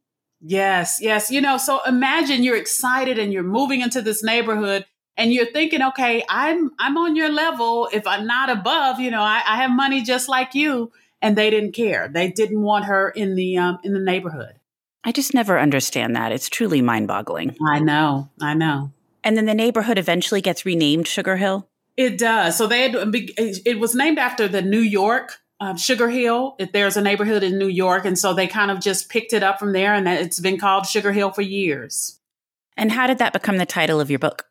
Yes, 0.40 0.98
yes. 1.00 1.30
You 1.30 1.40
know, 1.40 1.58
so 1.58 1.80
imagine 1.84 2.42
you're 2.42 2.56
excited 2.56 3.18
and 3.18 3.32
you're 3.32 3.42
moving 3.42 3.80
into 3.80 4.00
this 4.00 4.22
neighborhood 4.22 4.86
and 5.16 5.32
you're 5.32 5.50
thinking, 5.50 5.82
okay, 5.82 6.24
I'm 6.28 6.70
I'm 6.78 6.96
on 6.96 7.16
your 7.16 7.30
level. 7.30 7.88
If 7.92 8.06
I'm 8.06 8.26
not 8.26 8.50
above, 8.50 9.00
you 9.00 9.10
know, 9.10 9.22
I, 9.22 9.42
I 9.46 9.56
have 9.56 9.70
money 9.70 10.02
just 10.02 10.28
like 10.28 10.54
you. 10.54 10.92
And 11.22 11.36
they 11.36 11.48
didn't 11.48 11.72
care. 11.72 12.08
They 12.08 12.30
didn't 12.30 12.60
want 12.60 12.84
her 12.84 13.08
in 13.08 13.34
the 13.34 13.56
um, 13.56 13.78
in 13.82 13.94
the 13.94 14.00
neighborhood. 14.00 14.60
I 15.02 15.12
just 15.12 15.34
never 15.34 15.58
understand 15.58 16.14
that. 16.16 16.32
It's 16.32 16.48
truly 16.48 16.82
mind 16.82 17.08
boggling. 17.08 17.56
I 17.66 17.80
know. 17.80 18.30
I 18.40 18.54
know. 18.54 18.92
And 19.26 19.36
then 19.36 19.46
the 19.46 19.54
neighborhood 19.54 19.98
eventually 19.98 20.40
gets 20.40 20.64
renamed 20.64 21.08
Sugar 21.08 21.36
Hill. 21.36 21.68
It 21.96 22.16
does. 22.16 22.56
So 22.56 22.68
they 22.68 22.82
had, 22.88 22.94
it 22.94 23.80
was 23.80 23.92
named 23.92 24.20
after 24.20 24.46
the 24.46 24.62
New 24.62 24.78
York 24.78 25.38
um, 25.58 25.76
Sugar 25.76 26.08
Hill. 26.08 26.54
If 26.60 26.70
there's 26.70 26.96
a 26.96 27.02
neighborhood 27.02 27.42
in 27.42 27.58
New 27.58 27.66
York, 27.66 28.04
and 28.04 28.16
so 28.16 28.34
they 28.34 28.46
kind 28.46 28.70
of 28.70 28.78
just 28.78 29.08
picked 29.08 29.32
it 29.32 29.42
up 29.42 29.58
from 29.58 29.72
there, 29.72 29.94
and 29.94 30.06
it's 30.06 30.38
been 30.38 30.58
called 30.58 30.86
Sugar 30.86 31.10
Hill 31.10 31.32
for 31.32 31.42
years. 31.42 32.20
And 32.76 32.92
how 32.92 33.08
did 33.08 33.18
that 33.18 33.32
become 33.32 33.56
the 33.56 33.66
title 33.66 33.98
of 33.98 34.10
your 34.10 34.20
book? 34.20 34.44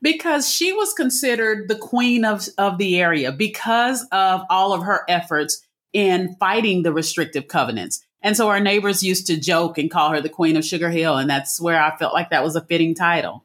Because 0.00 0.48
she 0.48 0.72
was 0.72 0.92
considered 0.92 1.66
the 1.66 1.74
queen 1.74 2.24
of 2.24 2.46
of 2.58 2.78
the 2.78 3.00
area 3.00 3.32
because 3.32 4.06
of 4.12 4.42
all 4.48 4.72
of 4.72 4.84
her 4.84 5.04
efforts 5.08 5.66
in 5.92 6.36
fighting 6.38 6.84
the 6.84 6.92
restrictive 6.92 7.48
covenants. 7.48 8.04
And 8.20 8.36
so 8.36 8.48
our 8.50 8.60
neighbors 8.60 9.02
used 9.02 9.26
to 9.26 9.36
joke 9.36 9.78
and 9.78 9.90
call 9.90 10.10
her 10.10 10.20
the 10.20 10.28
queen 10.28 10.56
of 10.56 10.64
Sugar 10.64 10.90
Hill, 10.90 11.16
and 11.16 11.28
that's 11.28 11.60
where 11.60 11.82
I 11.82 11.96
felt 11.96 12.14
like 12.14 12.30
that 12.30 12.44
was 12.44 12.54
a 12.54 12.64
fitting 12.64 12.94
title. 12.94 13.44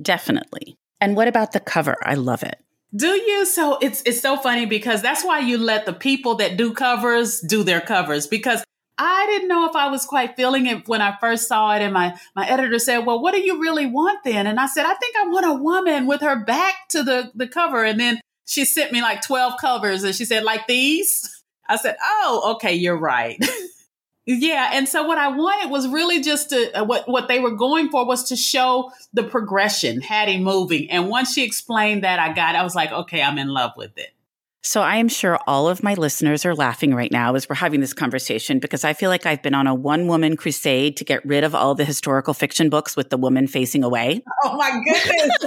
Definitely. 0.00 0.76
And 1.00 1.16
what 1.16 1.28
about 1.28 1.52
the 1.52 1.60
cover? 1.60 1.96
I 2.02 2.14
love 2.14 2.42
it. 2.42 2.56
Do 2.94 3.08
you? 3.08 3.44
So 3.44 3.78
it's 3.82 4.02
it's 4.06 4.20
so 4.20 4.36
funny 4.36 4.64
because 4.64 5.02
that's 5.02 5.24
why 5.24 5.40
you 5.40 5.58
let 5.58 5.84
the 5.84 5.92
people 5.92 6.36
that 6.36 6.56
do 6.56 6.72
covers 6.72 7.40
do 7.40 7.62
their 7.62 7.82
covers 7.82 8.26
because 8.26 8.64
I 8.96 9.26
didn't 9.26 9.48
know 9.48 9.68
if 9.68 9.76
I 9.76 9.88
was 9.88 10.04
quite 10.04 10.36
feeling 10.36 10.66
it 10.66 10.88
when 10.88 11.02
I 11.02 11.16
first 11.20 11.48
saw 11.48 11.74
it 11.76 11.82
and 11.82 11.92
my 11.92 12.18
my 12.34 12.48
editor 12.48 12.78
said, 12.78 13.00
"Well, 13.00 13.20
what 13.20 13.34
do 13.34 13.40
you 13.40 13.60
really 13.60 13.86
want 13.86 14.24
then?" 14.24 14.46
And 14.46 14.58
I 14.58 14.66
said, 14.66 14.86
"I 14.86 14.94
think 14.94 15.16
I 15.16 15.28
want 15.28 15.46
a 15.46 15.62
woman 15.62 16.06
with 16.06 16.22
her 16.22 16.42
back 16.44 16.88
to 16.90 17.02
the 17.02 17.30
the 17.34 17.46
cover." 17.46 17.84
And 17.84 18.00
then 18.00 18.20
she 18.46 18.64
sent 18.64 18.90
me 18.90 19.02
like 19.02 19.20
12 19.20 19.60
covers 19.60 20.02
and 20.02 20.14
she 20.14 20.24
said, 20.24 20.42
"Like 20.42 20.66
these?" 20.66 21.42
I 21.68 21.76
said, 21.76 21.96
"Oh, 22.02 22.54
okay, 22.54 22.74
you're 22.74 22.98
right." 22.98 23.38
Yeah, 24.30 24.72
and 24.74 24.86
so 24.86 25.04
what 25.04 25.16
I 25.16 25.28
wanted 25.28 25.70
was 25.70 25.88
really 25.88 26.20
just 26.20 26.50
to 26.50 26.80
uh, 26.80 26.84
what 26.84 27.08
what 27.08 27.28
they 27.28 27.40
were 27.40 27.56
going 27.56 27.88
for 27.88 28.06
was 28.06 28.24
to 28.24 28.36
show 28.36 28.92
the 29.14 29.22
progression, 29.22 30.02
Hattie 30.02 30.38
moving, 30.38 30.90
and 30.90 31.08
once 31.08 31.32
she 31.32 31.44
explained 31.44 32.04
that, 32.04 32.18
I 32.18 32.34
got, 32.34 32.54
I 32.54 32.62
was 32.62 32.74
like, 32.74 32.92
okay, 32.92 33.22
I'm 33.22 33.38
in 33.38 33.48
love 33.48 33.72
with 33.74 33.96
it. 33.96 34.10
So 34.62 34.82
I 34.82 34.96
am 34.96 35.08
sure 35.08 35.38
all 35.46 35.66
of 35.66 35.82
my 35.82 35.94
listeners 35.94 36.44
are 36.44 36.54
laughing 36.54 36.94
right 36.94 37.10
now 37.10 37.34
as 37.36 37.48
we're 37.48 37.54
having 37.54 37.80
this 37.80 37.94
conversation 37.94 38.58
because 38.58 38.84
I 38.84 38.92
feel 38.92 39.08
like 39.08 39.24
I've 39.24 39.42
been 39.42 39.54
on 39.54 39.66
a 39.66 39.74
one 39.74 40.08
woman 40.08 40.36
crusade 40.36 40.98
to 40.98 41.04
get 41.04 41.24
rid 41.24 41.42
of 41.42 41.54
all 41.54 41.74
the 41.74 41.86
historical 41.86 42.34
fiction 42.34 42.68
books 42.68 42.96
with 42.96 43.08
the 43.08 43.16
woman 43.16 43.46
facing 43.46 43.82
away. 43.82 44.22
Oh 44.44 44.58
my 44.58 44.78
goodness. 44.84 45.36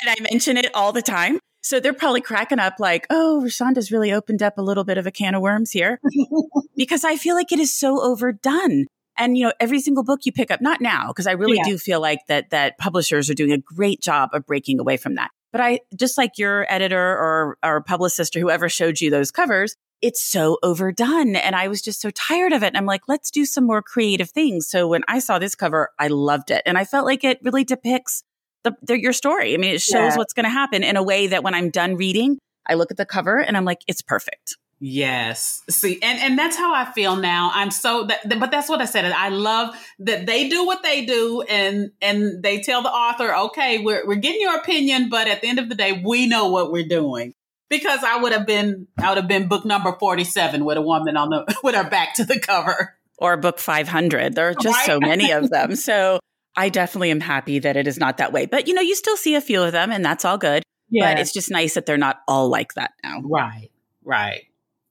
and 0.00 0.10
I 0.10 0.16
mention 0.30 0.58
it 0.58 0.66
all 0.74 0.92
the 0.92 1.00
time. 1.00 1.38
So 1.66 1.80
they're 1.80 1.92
probably 1.92 2.20
cracking 2.20 2.60
up 2.60 2.74
like, 2.78 3.08
oh, 3.10 3.42
ReShonda's 3.44 3.90
really 3.90 4.12
opened 4.12 4.40
up 4.40 4.56
a 4.56 4.62
little 4.62 4.84
bit 4.84 4.98
of 4.98 5.06
a 5.08 5.10
can 5.10 5.34
of 5.34 5.42
worms 5.42 5.72
here 5.72 5.98
because 6.76 7.02
I 7.02 7.16
feel 7.16 7.34
like 7.34 7.50
it 7.50 7.58
is 7.58 7.74
so 7.74 8.00
overdone. 8.00 8.86
And, 9.18 9.36
you 9.36 9.46
know, 9.46 9.52
every 9.58 9.80
single 9.80 10.04
book 10.04 10.20
you 10.22 10.30
pick 10.30 10.52
up, 10.52 10.60
not 10.60 10.80
now, 10.80 11.08
because 11.08 11.26
I 11.26 11.32
really 11.32 11.56
yeah. 11.56 11.64
do 11.64 11.76
feel 11.76 12.00
like 12.00 12.20
that, 12.28 12.50
that 12.50 12.78
publishers 12.78 13.28
are 13.30 13.34
doing 13.34 13.50
a 13.50 13.58
great 13.58 14.00
job 14.00 14.30
of 14.32 14.46
breaking 14.46 14.78
away 14.78 14.96
from 14.96 15.16
that. 15.16 15.32
But 15.50 15.60
I, 15.60 15.80
just 15.98 16.16
like 16.16 16.38
your 16.38 16.72
editor 16.72 17.00
or, 17.00 17.58
or 17.64 17.82
publicist 17.82 18.36
or 18.36 18.40
whoever 18.40 18.68
showed 18.68 19.00
you 19.00 19.10
those 19.10 19.32
covers, 19.32 19.74
it's 20.00 20.22
so 20.22 20.58
overdone. 20.62 21.34
And 21.34 21.56
I 21.56 21.66
was 21.66 21.82
just 21.82 22.00
so 22.00 22.10
tired 22.10 22.52
of 22.52 22.62
it. 22.62 22.68
And 22.68 22.76
I'm 22.76 22.86
like, 22.86 23.08
let's 23.08 23.32
do 23.32 23.44
some 23.44 23.66
more 23.66 23.82
creative 23.82 24.30
things. 24.30 24.70
So 24.70 24.86
when 24.86 25.02
I 25.08 25.18
saw 25.18 25.40
this 25.40 25.56
cover, 25.56 25.88
I 25.98 26.06
loved 26.06 26.52
it. 26.52 26.62
And 26.64 26.78
I 26.78 26.84
felt 26.84 27.06
like 27.06 27.24
it 27.24 27.40
really 27.42 27.64
depicts 27.64 28.22
the, 28.66 28.76
the, 28.82 29.00
your 29.00 29.12
story. 29.12 29.54
I 29.54 29.56
mean, 29.56 29.74
it 29.74 29.80
shows 29.80 30.12
yeah. 30.12 30.16
what's 30.16 30.32
going 30.32 30.44
to 30.44 30.50
happen 30.50 30.82
in 30.82 30.96
a 30.96 31.02
way 31.02 31.28
that 31.28 31.42
when 31.42 31.54
I'm 31.54 31.70
done 31.70 31.96
reading, 31.96 32.38
I 32.66 32.74
look 32.74 32.90
at 32.90 32.96
the 32.96 33.06
cover 33.06 33.38
and 33.38 33.56
I'm 33.56 33.64
like, 33.64 33.78
it's 33.86 34.02
perfect. 34.02 34.56
Yes. 34.78 35.62
See, 35.70 35.98
and, 36.02 36.18
and 36.18 36.38
that's 36.38 36.56
how 36.56 36.74
I 36.74 36.84
feel 36.92 37.16
now. 37.16 37.50
I'm 37.54 37.70
so 37.70 38.04
that, 38.04 38.28
but 38.38 38.50
that's 38.50 38.68
what 38.68 38.82
I 38.82 38.84
said. 38.84 39.10
I 39.10 39.30
love 39.30 39.74
that 40.00 40.26
they 40.26 40.48
do 40.48 40.66
what 40.66 40.82
they 40.82 41.06
do 41.06 41.42
and, 41.42 41.92
and 42.02 42.42
they 42.42 42.60
tell 42.60 42.82
the 42.82 42.90
author, 42.90 43.34
okay, 43.46 43.78
we're, 43.78 44.06
we're 44.06 44.16
getting 44.16 44.42
your 44.42 44.56
opinion, 44.56 45.08
but 45.08 45.28
at 45.28 45.40
the 45.40 45.48
end 45.48 45.58
of 45.58 45.70
the 45.70 45.74
day, 45.74 46.02
we 46.04 46.26
know 46.26 46.48
what 46.48 46.72
we're 46.72 46.88
doing. 46.88 47.32
Because 47.68 48.04
I 48.04 48.18
would 48.18 48.32
have 48.32 48.46
been, 48.46 48.86
I 48.98 49.08
would 49.08 49.18
have 49.18 49.28
been 49.28 49.48
book 49.48 49.64
number 49.64 49.92
47 49.98 50.64
with 50.64 50.76
a 50.76 50.82
woman 50.82 51.16
on 51.16 51.30
the, 51.30 51.56
with 51.64 51.74
her 51.74 51.88
back 51.88 52.14
to 52.14 52.24
the 52.24 52.38
cover. 52.38 52.96
Or 53.18 53.36
book 53.38 53.58
500. 53.58 54.34
There 54.34 54.48
are 54.50 54.54
just 54.54 54.76
right? 54.76 54.86
so 54.86 55.00
many 55.00 55.30
of 55.30 55.48
them. 55.48 55.74
So 55.74 56.20
I 56.56 56.68
definitely 56.68 57.10
am 57.10 57.20
happy 57.20 57.58
that 57.58 57.76
it 57.76 57.86
is 57.86 57.98
not 57.98 58.18
that 58.18 58.32
way. 58.32 58.46
But 58.46 58.68
you 58.68 58.74
know, 58.74 58.82
you 58.82 58.94
still 58.94 59.16
see 59.16 59.34
a 59.34 59.40
few 59.40 59.62
of 59.62 59.72
them 59.72 59.90
and 59.90 60.04
that's 60.04 60.24
all 60.24 60.38
good. 60.38 60.62
Yeah. 60.88 61.12
But 61.12 61.20
it's 61.20 61.32
just 61.32 61.50
nice 61.50 61.74
that 61.74 61.86
they're 61.86 61.96
not 61.96 62.20
all 62.28 62.48
like 62.48 62.74
that 62.74 62.92
now. 63.02 63.20
Right. 63.22 63.70
Right. 64.04 64.44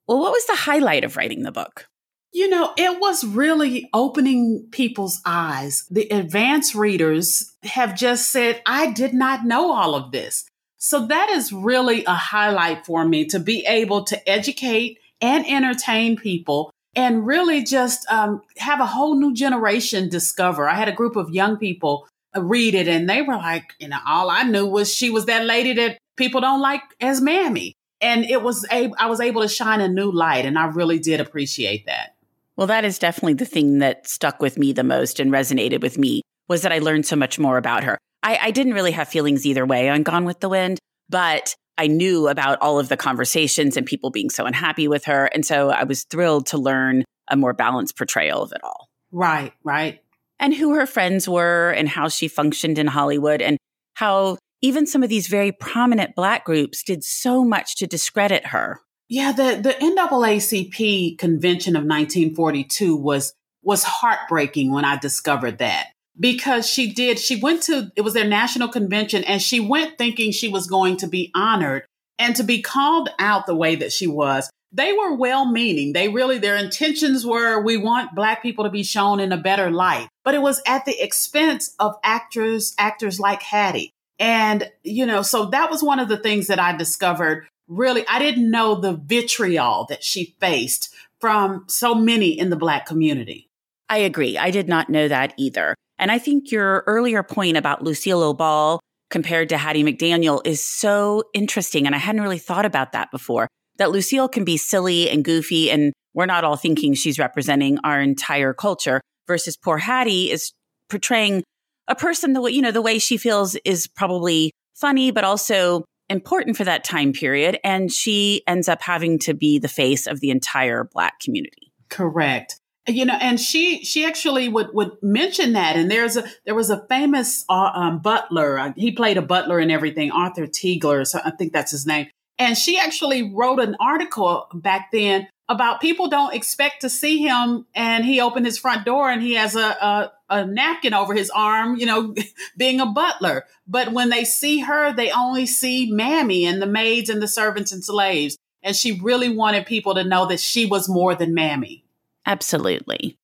Well, 0.08 0.19
what 0.19 0.32
was 0.32 0.45
the 0.45 0.56
highlight 0.56 1.04
of 1.04 1.17
writing 1.17 1.43
the 1.43 1.51
book? 1.51 1.88
You 2.32 2.49
know, 2.49 2.73
it 2.78 2.99
was 2.99 3.23
really 3.23 3.89
opening 3.93 4.67
people's 4.71 5.21
eyes. 5.25 5.86
The 5.89 6.10
advanced 6.10 6.75
readers 6.75 7.54
have 7.63 7.95
just 7.95 8.30
said, 8.30 8.62
I 8.65 8.91
did 8.91 9.13
not 9.13 9.45
know 9.45 9.71
all 9.71 9.95
of 9.95 10.12
this. 10.12 10.45
So 10.78 11.08
that 11.08 11.30
is 11.30 11.54
really 11.54 12.04
a 12.04 12.13
highlight 12.13 12.86
for 12.86 13.06
me 13.06 13.25
to 13.28 13.39
be 13.39 13.65
able 13.65 14.04
to 14.04 14.30
educate 14.30 14.99
and 15.21 15.45
entertain 15.47 16.17
people 16.17 16.71
and 16.95 17.25
really 17.25 17.63
just 17.63 18.10
um, 18.12 18.41
have 18.58 18.79
a 18.79 18.86
whole 18.86 19.15
new 19.15 19.34
generation 19.34 20.10
discover. 20.10 20.67
I 20.67 20.75
had 20.75 20.88
a 20.88 20.93
group 20.93 21.15
of 21.15 21.29
young 21.29 21.58
people 21.58 22.08
read 22.36 22.75
it 22.75 22.88
and 22.88 23.10
they 23.10 23.21
were 23.21 23.36
like, 23.36 23.73
you 23.79 23.88
know, 23.88 23.99
all 24.08 24.29
I 24.29 24.43
knew 24.43 24.65
was 24.65 24.93
she 24.93 25.10
was 25.10 25.25
that 25.25 25.45
lady 25.45 25.73
that 25.73 25.97
people 26.15 26.41
don't 26.41 26.62
like 26.62 26.81
as 26.99 27.21
Mammy. 27.21 27.73
And 28.01 28.25
it 28.25 28.41
was 28.41 28.65
a, 28.71 28.91
I 28.97 29.08
was 29.08 29.19
able 29.19 29.41
to 29.41 29.47
shine 29.47 29.81
a 29.81 29.88
new 29.88 30.12
light 30.12 30.45
and 30.45 30.58
I 30.58 30.65
really 30.65 30.99
did 30.99 31.21
appreciate 31.21 31.86
that. 31.86 32.15
Well, 32.55 32.67
that 32.67 32.86
is 32.86 32.99
definitely 32.99 33.34
the 33.34 33.45
thing 33.45 33.79
that 33.79 34.08
stuck 34.08 34.41
with 34.41 34.58
me 34.58 34.71
the 34.71 34.84
most 34.84 35.19
and 35.19 35.31
resonated 35.31 35.81
with 35.81 35.97
me 35.97 36.21
was 36.47 36.62
that 36.62 36.71
I 36.71 36.79
learned 36.79 37.05
so 37.05 37.15
much 37.15 37.39
more 37.39 37.58
about 37.58 37.84
her. 37.84 37.97
I, 38.23 38.38
I 38.43 38.51
didn't 38.51 38.73
really 38.73 38.91
have 38.91 39.08
feelings 39.08 39.45
either 39.45 39.65
way 39.65 39.89
on 39.89 40.03
Gone 40.03 40.25
with 40.25 40.39
the 40.39 40.49
Wind, 40.49 40.79
but 41.10 41.55
I 41.77 41.88
knew 41.88 42.27
about 42.27 42.61
all 42.61 42.79
of 42.79 42.89
the 42.89 42.97
conversations 42.97 43.75
and 43.77 43.85
people 43.85 44.09
being 44.09 44.29
so 44.29 44.45
unhappy 44.45 44.88
with 44.88 45.05
her. 45.05 45.25
And 45.25 45.45
so 45.45 45.69
I 45.69 45.83
was 45.83 46.03
thrilled 46.03 46.47
to 46.47 46.57
learn 46.57 47.03
a 47.29 47.35
more 47.35 47.53
balanced 47.53 47.97
portrayal 47.97 48.41
of 48.41 48.51
it 48.51 48.63
all. 48.63 48.89
Right, 49.11 49.53
right. 49.63 50.01
And 50.39 50.53
who 50.53 50.75
her 50.75 50.85
friends 50.85 51.27
were 51.27 51.71
and 51.71 51.88
how 51.88 52.07
she 52.07 52.27
functioned 52.27 52.77
in 52.77 52.88
Hollywood 52.88 53.41
and 53.41 53.57
how 53.95 54.38
even 54.61 54.85
some 54.85 55.03
of 55.03 55.09
these 55.09 55.27
very 55.27 55.51
prominent 55.51 56.15
black 56.15 56.45
groups 56.45 56.83
did 56.83 57.03
so 57.03 57.43
much 57.43 57.75
to 57.77 57.88
discredit 57.88 58.47
her. 58.47 58.81
Yeah, 59.07 59.31
the, 59.31 59.59
the 59.61 59.73
NAACP 59.73 61.17
convention 61.17 61.75
of 61.75 61.81
1942 61.83 62.95
was 62.95 63.33
was 63.61 63.83
heartbreaking 63.83 64.71
when 64.71 64.85
I 64.85 64.95
discovered 64.95 65.57
that 65.57 65.88
because 66.19 66.67
she 66.67 66.91
did 66.91 67.19
she 67.19 67.36
went 67.36 67.63
to 67.63 67.91
it 67.95 68.01
was 68.01 68.13
their 68.13 68.28
national 68.28 68.67
convention 68.67 69.23
and 69.23 69.41
she 69.41 69.60
went 69.60 69.97
thinking 69.97 70.32
she 70.32 70.47
was 70.47 70.67
going 70.67 70.97
to 70.97 71.08
be 71.08 71.32
honored 71.36 71.86
and 72.17 72.36
to 72.36 72.43
be 72.43 72.62
called 72.62 73.10
out 73.19 73.45
the 73.45 73.56
way 73.56 73.75
that 73.75 73.91
she 73.91 74.08
was. 74.08 74.49
They 74.71 74.93
were 74.93 75.15
well 75.15 75.45
meaning 75.45 75.93
they 75.93 76.10
really 76.10 76.38
their 76.38 76.56
intentions 76.56 77.25
were 77.25 77.62
we 77.62 77.78
want 77.78 78.15
black 78.15 78.41
people 78.41 78.65
to 78.65 78.69
be 78.69 78.84
shown 78.84 79.19
in 79.19 79.32
a 79.32 79.38
better 79.38 79.71
light. 79.71 80.08
But 80.23 80.36
it 80.36 80.41
was 80.41 80.62
at 80.65 80.86
the 80.86 81.01
expense 81.01 81.75
of 81.80 81.95
actors 82.04 82.73
actors 82.78 83.19
like 83.19 83.41
hattie. 83.41 83.91
And 84.19 84.71
you 84.84 85.06
know 85.06 85.21
so 85.21 85.45
that 85.47 85.69
was 85.69 85.84
one 85.84 85.99
of 85.99 86.08
the 86.08 86.17
things 86.17 86.47
that 86.47 86.60
i 86.60 86.75
discovered. 86.75 87.47
Really 87.67 88.06
i 88.08 88.19
didn't 88.19 88.49
know 88.49 88.75
the 88.75 88.93
vitriol 88.93 89.86
that 89.89 90.04
she 90.04 90.36
faced 90.39 90.93
from 91.19 91.65
so 91.67 91.95
many 91.95 92.38
in 92.38 92.49
the 92.49 92.56
black 92.56 92.86
community. 92.86 93.49
I 93.89 93.99
agree. 93.99 94.38
I 94.38 94.51
did 94.51 94.67
not 94.67 94.89
know 94.89 95.08
that 95.08 95.34
either. 95.38 95.75
And 95.97 96.12
I 96.12 96.19
think 96.19 96.51
your 96.51 96.84
earlier 96.88 97.23
point 97.23 97.58
about 97.58 97.84
Lucille 97.84 98.34
Ball 98.34 98.79
compared 99.10 99.49
to 99.49 99.58
Hattie 99.58 99.84
McDaniel 99.84 100.45
is 100.45 100.63
so 100.63 101.23
interesting. 101.34 101.86
And 101.86 101.95
I 101.95 101.99
hadn't 101.99 102.21
really 102.21 102.39
thought 102.39 102.65
about 102.65 102.91
that 102.91 103.12
before 103.12 103.47
that 103.77 103.91
Lucille 103.91 104.27
can 104.27 104.43
be 104.43 104.58
silly 104.58 105.10
and 105.10 105.23
goofy, 105.23 105.69
and 105.69 105.93
we're 106.13 106.25
not 106.25 106.43
all 106.43 106.55
thinking 106.55 106.93
she's 106.93 107.19
representing 107.19 107.77
our 107.84 108.01
entire 108.01 108.53
culture, 108.53 109.01
versus 109.27 109.58
poor 109.58 109.77
Hattie 109.77 110.31
is 110.31 110.53
portraying 110.89 111.43
a 111.88 111.95
person 111.95 112.34
the 112.34 112.41
way, 112.41 112.51
you 112.51 112.62
know, 112.62 112.71
the 112.71 112.81
way 112.81 112.99
she 112.99 113.17
feels 113.17 113.55
is 113.65 113.88
probably 113.88 114.51
funny, 114.75 115.12
but 115.12 115.23
also 115.23 115.84
important 116.10 116.55
for 116.55 116.63
that 116.63 116.84
time 116.84 117.12
period. 117.12 117.60
And 117.63 117.91
she 117.91 118.43
ends 118.47 118.69
up 118.69 118.81
having 118.81 119.19
to 119.19 119.34
be 119.34 119.60
the 119.60 119.67
face 119.67 120.08
of 120.08 120.19
the 120.19 120.29
entire 120.29 120.88
Black 120.93 121.19
community. 121.19 121.73
Correct 121.89 122.60
you 122.87 123.05
know 123.05 123.17
and 123.19 123.39
she 123.39 123.83
she 123.83 124.05
actually 124.05 124.47
would 124.47 124.73
would 124.73 124.91
mention 125.01 125.53
that. 125.53 125.75
And 125.75 125.89
there's 125.89 126.17
a 126.17 126.25
there 126.45 126.55
was 126.55 126.69
a 126.69 126.85
famous 126.87 127.45
uh, 127.49 127.71
um, 127.73 127.99
butler. 127.99 128.59
Uh, 128.59 128.73
he 128.75 128.91
played 128.91 129.17
a 129.17 129.21
butler 129.21 129.59
and 129.59 129.71
everything 129.71 130.11
arthur 130.11 130.47
Treacher 130.47 131.05
so 131.05 131.19
i 131.23 131.31
think 131.31 131.53
that's 131.53 131.71
his 131.71 131.85
name. 131.85 132.07
And 132.37 132.57
she 132.57 132.77
actually 132.77 133.33
wrote 133.33 133.59
an 133.59 133.77
article 133.79 134.47
back 134.53 134.91
then 134.91 135.27
about 135.47 135.79
people 135.79 136.09
don't 136.09 136.33
expect 136.33 136.81
to 136.81 136.89
see 136.89 137.19
him 137.19 137.65
and 137.75 138.03
he 138.03 138.19
opened 138.19 138.45
his 138.45 138.57
front 138.57 138.83
door 138.83 139.09
and 139.09 139.21
he 139.21 139.35
has 139.35 139.55
a, 139.55 139.59
a, 139.59 140.11
a 140.29 140.45
napkin 140.45 140.93
over 140.93 141.13
his 141.13 141.29
arm 141.29 141.75
you 141.77 141.85
know 141.85 142.13
being 142.57 142.79
a 142.79 142.85
butler. 142.85 143.45
But 143.67 143.93
when 143.93 144.09
they 144.09 144.25
see 144.25 144.59
her 144.59 144.93
they 144.93 145.11
only 145.11 145.45
see 145.45 145.91
mammy 145.91 146.45
and 146.45 146.61
the 146.61 146.67
maids 146.67 147.09
and 147.09 147.21
the 147.21 147.27
servants 147.27 147.71
and 147.71 147.83
slaves. 147.83 148.37
And 148.61 148.75
she 148.75 148.99
really 148.99 149.29
wanted 149.29 149.67
people 149.67 149.93
to 149.93 150.03
know 150.03 150.25
that 150.25 150.39
she 150.39 150.65
was 150.65 150.89
more 150.89 151.13
than 151.13 151.35
mammy 151.35 151.84
Absolutely. 152.25 153.17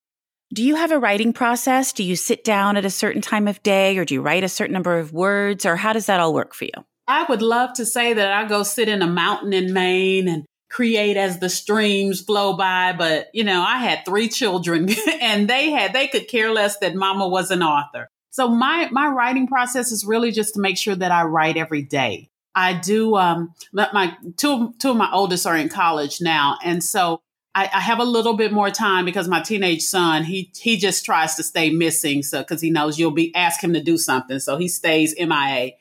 Do 0.54 0.64
you 0.64 0.76
have 0.76 0.92
a 0.92 1.00
writing 1.00 1.32
process? 1.32 1.94
Do 1.94 2.04
you 2.04 2.16
sit 2.16 2.44
down 2.44 2.76
at 2.76 2.84
a 2.84 2.90
certain 2.90 3.22
time 3.22 3.48
of 3.48 3.64
day 3.64 3.98
or 3.98 4.04
do 4.04 4.14
you 4.14 4.22
write 4.22 4.44
a 4.44 4.50
certain 4.50 4.74
number 4.74 5.00
of 5.00 5.14
words 5.14 5.66
or 5.66 5.78
how 5.78 5.94
does 5.94 6.08
that 6.08 6.20
all 6.20 6.34
work 6.34 6.54
for 6.54 6.66
you? 6.66 6.72
I 7.08 7.24
would 7.24 7.42
love 7.42 7.74
to 7.74 7.86
say 7.86 8.14
that 8.14 8.32
I 8.34 8.48
go 8.48 8.64
sit 8.64 8.90
in 8.90 9.02
a 9.02 9.08
mountain 9.08 9.54
in 9.54 9.74
Maine 9.74 10.28
and 10.28 10.46
create 10.70 11.18
as 11.18 11.40
the 11.40 11.50
streams 11.50 12.22
flow 12.22 12.56
by, 12.56 12.94
but 12.94 13.28
you 13.34 13.44
know, 13.44 13.62
I 13.62 13.78
had 13.78 14.06
three 14.06 14.30
children 14.30 14.90
and 15.22 15.50
they 15.50 15.72
had 15.72 15.94
they 15.94 16.08
could 16.08 16.28
care 16.28 16.52
less 16.52 16.78
that 16.80 16.96
mama 16.96 17.28
was 17.28 17.52
an 17.52 17.64
author. 17.64 18.08
So 18.30 18.48
my 18.48 18.90
my 18.92 19.08
writing 19.08 19.48
process 19.48 19.92
is 19.92 20.06
really 20.06 20.32
just 20.32 20.54
to 20.56 20.62
make 20.62 20.78
sure 20.78 20.96
that 20.96 21.12
I 21.12 21.24
write 21.24 21.58
every 21.58 21.82
day. 21.82 22.30
I 22.56 22.74
do 22.74 23.16
um 23.16 23.54
my 23.74 24.18
two 24.38 24.74
two 24.80 24.92
of 24.92 24.98
my 24.98 25.12
oldest 25.12 25.46
are 25.46 25.56
in 25.58 25.70
college 25.70 26.20
now 26.22 26.58
and 26.64 26.84
so 26.84 27.22
I, 27.54 27.70
I, 27.74 27.80
have 27.82 28.00
a 28.00 28.06
little 28.06 28.36
bit 28.36 28.54
more 28.54 28.70
time 28.70 29.04
because 29.04 29.28
my 29.28 29.42
teenage 29.42 29.82
son 29.82 30.24
he 30.24 30.52
he 30.56 30.78
just 30.78 31.04
tries 31.04 31.36
to 31.36 31.44
stay 31.44 31.70
missing 31.70 32.24
so 32.24 32.40
because 32.40 32.62
he 32.62 32.70
knows 32.70 32.98
you'll 32.98 33.12
be 33.12 33.34
ask 33.36 33.62
him 33.62 33.74
to 33.74 33.84
do 33.84 33.98
something 33.98 34.40
so 34.40 34.58
he 34.58 34.68
stays 34.68 35.14
MIA 35.18 35.72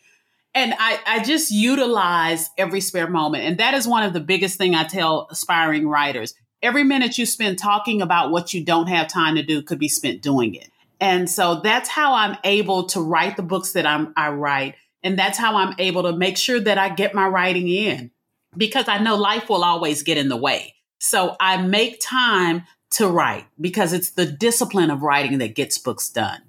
and 0.52 0.74
I, 0.78 0.98
I 1.06 1.22
just 1.22 1.52
utilize 1.52 2.50
every 2.58 2.80
spare 2.80 3.08
moment 3.08 3.44
and 3.44 3.58
that 3.58 3.74
is 3.74 3.86
one 3.86 4.02
of 4.02 4.12
the 4.12 4.20
biggest 4.20 4.58
thing 4.58 4.74
I 4.74 4.84
tell 4.84 5.28
aspiring 5.30 5.88
writers. 5.88 6.34
Every 6.62 6.84
minute 6.84 7.16
you 7.16 7.24
spend 7.24 7.58
talking 7.58 8.02
about 8.02 8.30
what 8.30 8.52
you 8.52 8.64
don't 8.64 8.88
have 8.88 9.08
time 9.08 9.36
to 9.36 9.42
do 9.42 9.62
could 9.62 9.78
be 9.78 9.88
spent 9.88 10.20
doing 10.20 10.54
it. 10.54 10.68
And 11.00 11.30
so 11.30 11.60
that's 11.62 11.88
how 11.88 12.12
I'm 12.12 12.36
able 12.44 12.84
to 12.88 13.00
write 13.00 13.36
the 13.36 13.42
books 13.42 13.72
that 13.72 13.86
I'm 13.86 14.12
I 14.16 14.30
write 14.30 14.74
and 15.02 15.18
that's 15.18 15.38
how 15.38 15.56
I'm 15.56 15.74
able 15.78 16.02
to 16.02 16.12
make 16.12 16.36
sure 16.36 16.60
that 16.60 16.78
I 16.78 16.88
get 16.88 17.14
my 17.14 17.28
writing 17.28 17.68
in 17.68 18.10
because 18.56 18.88
I 18.88 18.98
know 18.98 19.16
life 19.16 19.48
will 19.48 19.62
always 19.62 20.02
get 20.02 20.18
in 20.18 20.28
the 20.28 20.36
way 20.36 20.74
so 21.00 21.36
I 21.40 21.56
make 21.56 22.00
time 22.00 22.64
to 22.92 23.08
write 23.08 23.46
because 23.60 23.92
it's 23.92 24.10
the 24.10 24.26
discipline 24.26 24.90
of 24.90 25.02
writing 25.02 25.38
that 25.38 25.54
gets 25.54 25.78
books 25.78 26.08
done. 26.08 26.40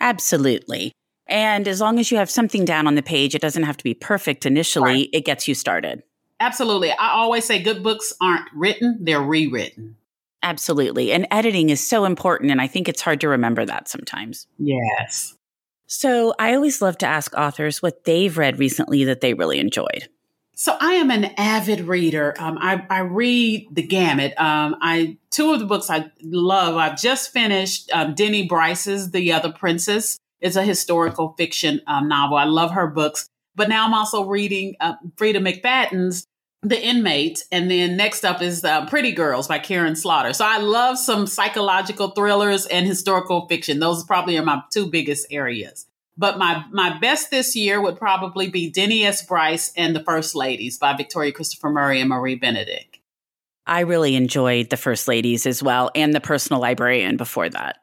Absolutely. 0.00 0.92
And 1.26 1.68
as 1.68 1.80
long 1.80 1.98
as 1.98 2.10
you 2.10 2.16
have 2.16 2.30
something 2.30 2.64
down 2.64 2.86
on 2.86 2.94
the 2.94 3.02
page, 3.02 3.34
it 3.34 3.42
doesn't 3.42 3.64
have 3.64 3.76
to 3.76 3.84
be 3.84 3.94
perfect 3.94 4.46
initially, 4.46 4.92
right. 4.92 5.08
it 5.12 5.24
gets 5.24 5.46
you 5.46 5.54
started. 5.54 6.02
Absolutely. 6.40 6.90
I 6.92 7.10
always 7.10 7.44
say 7.44 7.62
good 7.62 7.82
books 7.82 8.12
aren't 8.20 8.48
written, 8.54 8.98
they're 9.00 9.20
rewritten. 9.20 9.96
Absolutely. 10.42 11.12
And 11.12 11.26
editing 11.30 11.68
is 11.68 11.86
so 11.86 12.04
important. 12.04 12.52
And 12.52 12.60
I 12.60 12.68
think 12.68 12.88
it's 12.88 13.02
hard 13.02 13.20
to 13.22 13.28
remember 13.28 13.66
that 13.66 13.88
sometimes. 13.88 14.46
Yes. 14.56 15.34
So 15.86 16.34
I 16.38 16.54
always 16.54 16.80
love 16.80 16.96
to 16.98 17.06
ask 17.06 17.34
authors 17.34 17.82
what 17.82 18.04
they've 18.04 18.38
read 18.38 18.58
recently 18.58 19.04
that 19.04 19.20
they 19.20 19.34
really 19.34 19.58
enjoyed. 19.58 20.08
So 20.60 20.76
I 20.80 20.94
am 20.94 21.12
an 21.12 21.26
avid 21.36 21.82
reader. 21.82 22.34
Um, 22.36 22.58
I, 22.60 22.84
I, 22.90 22.98
read 23.02 23.68
the 23.70 23.82
gamut. 23.82 24.36
Um, 24.40 24.74
I 24.80 25.16
two 25.30 25.52
of 25.52 25.60
the 25.60 25.66
books 25.66 25.88
I 25.88 26.10
love. 26.20 26.74
I've 26.74 27.00
just 27.00 27.32
finished 27.32 27.88
um, 27.92 28.16
Denny 28.16 28.48
Bryce's 28.48 29.12
The 29.12 29.32
Other 29.32 29.52
Princess. 29.52 30.18
It's 30.40 30.56
a 30.56 30.64
historical 30.64 31.36
fiction 31.38 31.80
um, 31.86 32.08
novel. 32.08 32.36
I 32.36 32.44
love 32.44 32.72
her 32.72 32.88
books. 32.88 33.28
But 33.54 33.68
now 33.68 33.86
I'm 33.86 33.94
also 33.94 34.24
reading 34.24 34.74
uh, 34.80 34.94
McFadden's 35.16 36.26
The 36.62 36.84
Inmate, 36.84 37.44
and 37.52 37.70
then 37.70 37.96
next 37.96 38.24
up 38.24 38.42
is 38.42 38.64
uh, 38.64 38.86
Pretty 38.86 39.12
Girls 39.12 39.46
by 39.46 39.60
Karin 39.60 39.94
Slaughter. 39.94 40.32
So 40.32 40.44
I 40.44 40.58
love 40.58 40.98
some 40.98 41.28
psychological 41.28 42.08
thrillers 42.10 42.66
and 42.66 42.84
historical 42.84 43.46
fiction. 43.46 43.78
Those 43.78 44.02
probably 44.02 44.36
are 44.36 44.44
my 44.44 44.62
two 44.72 44.90
biggest 44.90 45.28
areas. 45.30 45.86
But 46.18 46.36
my 46.36 46.64
my 46.72 46.98
best 46.98 47.30
this 47.30 47.54
year 47.54 47.80
would 47.80 47.96
probably 47.96 48.50
be 48.50 48.70
Denny 48.70 49.04
S. 49.04 49.24
Bryce 49.24 49.72
and 49.76 49.94
The 49.94 50.02
First 50.02 50.34
Ladies 50.34 50.76
by 50.76 50.96
Victoria 50.96 51.32
Christopher 51.32 51.70
Murray 51.70 52.00
and 52.00 52.10
Marie 52.10 52.34
Benedict. 52.34 52.98
I 53.66 53.80
really 53.80 54.16
enjoyed 54.16 54.70
The 54.70 54.76
First 54.76 55.06
Ladies 55.06 55.46
as 55.46 55.62
well 55.62 55.90
and 55.94 56.12
The 56.12 56.20
Personal 56.20 56.60
Librarian 56.60 57.16
before 57.16 57.48
that. 57.50 57.76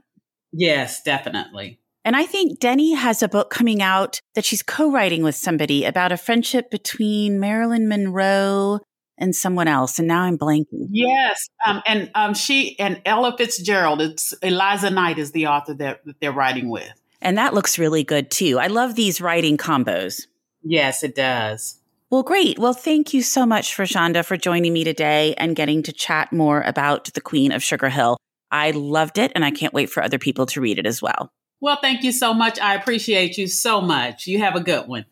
Yes, 0.51 1.01
definitely. 1.01 1.79
And 2.03 2.15
I 2.15 2.25
think 2.25 2.59
Denny 2.59 2.93
has 2.93 3.23
a 3.23 3.27
book 3.27 3.49
coming 3.49 3.81
out 3.81 4.19
that 4.35 4.45
she's 4.45 4.61
co 4.61 4.91
writing 4.91 5.23
with 5.23 5.35
somebody 5.35 5.85
about 5.85 6.11
a 6.11 6.17
friendship 6.17 6.69
between 6.69 7.39
Marilyn 7.39 7.87
Monroe 7.87 8.79
and 9.17 9.35
someone 9.35 9.67
else. 9.67 9.97
And 9.97 10.07
now 10.07 10.21
I'm 10.21 10.37
blanking. 10.37 10.87
Yes. 10.91 11.47
Um, 11.65 11.81
and 11.87 12.11
um, 12.15 12.33
she 12.33 12.77
and 12.79 13.01
Ella 13.05 13.35
Fitzgerald, 13.37 14.01
it's 14.01 14.33
Eliza 14.43 14.89
Knight 14.89 15.17
is 15.17 15.31
the 15.31 15.47
author 15.47 15.73
that, 15.75 16.05
that 16.05 16.19
they're 16.19 16.31
writing 16.31 16.69
with. 16.69 16.93
And 17.21 17.37
that 17.37 17.53
looks 17.53 17.79
really 17.79 18.03
good 18.03 18.29
too. 18.29 18.59
I 18.59 18.67
love 18.67 18.95
these 18.95 19.21
writing 19.21 19.57
combos. 19.57 20.27
Yes, 20.63 21.03
it 21.03 21.15
does. 21.15 21.79
Well, 22.11 22.23
great. 22.23 22.59
Well, 22.59 22.73
thank 22.73 23.13
you 23.13 23.21
so 23.21 23.45
much, 23.45 23.73
for 23.73 23.83
Shonda 23.83 24.23
for 24.23 24.37
joining 24.37 24.73
me 24.73 24.83
today 24.83 25.33
and 25.37 25.55
getting 25.55 25.81
to 25.83 25.91
chat 25.91 26.31
more 26.31 26.61
about 26.61 27.11
the 27.13 27.21
Queen 27.21 27.51
of 27.51 27.63
Sugar 27.63 27.89
Hill. 27.89 28.17
I 28.51 28.71
loved 28.71 29.17
it, 29.17 29.31
and 29.35 29.43
I 29.43 29.51
can't 29.51 29.73
wait 29.73 29.89
for 29.89 30.03
other 30.03 30.19
people 30.19 30.45
to 30.47 30.61
read 30.61 30.77
it 30.77 30.85
as 30.85 31.01
well. 31.01 31.29
Well, 31.61 31.79
thank 31.81 32.03
you 32.03 32.11
so 32.11 32.33
much. 32.33 32.59
I 32.59 32.75
appreciate 32.75 33.37
you 33.37 33.47
so 33.47 33.81
much. 33.81 34.27
You 34.27 34.39
have 34.39 34.55
a 34.55 34.59
good 34.59 34.87
one. 34.87 35.05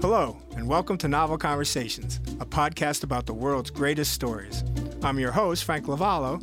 Hello, 0.00 0.36
and 0.56 0.66
welcome 0.68 0.98
to 0.98 1.08
Novel 1.08 1.38
Conversations, 1.38 2.20
a 2.40 2.46
podcast 2.46 3.04
about 3.04 3.26
the 3.26 3.34
world's 3.34 3.70
greatest 3.70 4.12
stories. 4.12 4.64
I'm 5.02 5.18
your 5.18 5.30
host, 5.30 5.64
Frank 5.64 5.86
Lavallo, 5.86 6.42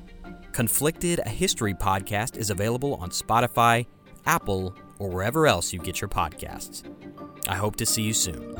Conflicted, 0.53 1.19
a 1.25 1.29
history 1.29 1.73
podcast, 1.73 2.37
is 2.37 2.49
available 2.49 2.95
on 2.95 3.09
Spotify, 3.09 3.85
Apple, 4.25 4.75
or 4.99 5.09
wherever 5.09 5.47
else 5.47 5.73
you 5.73 5.79
get 5.79 6.01
your 6.01 6.09
podcasts. 6.09 6.83
I 7.47 7.55
hope 7.55 7.75
to 7.77 7.85
see 7.85 8.03
you 8.03 8.13
soon. 8.13 8.55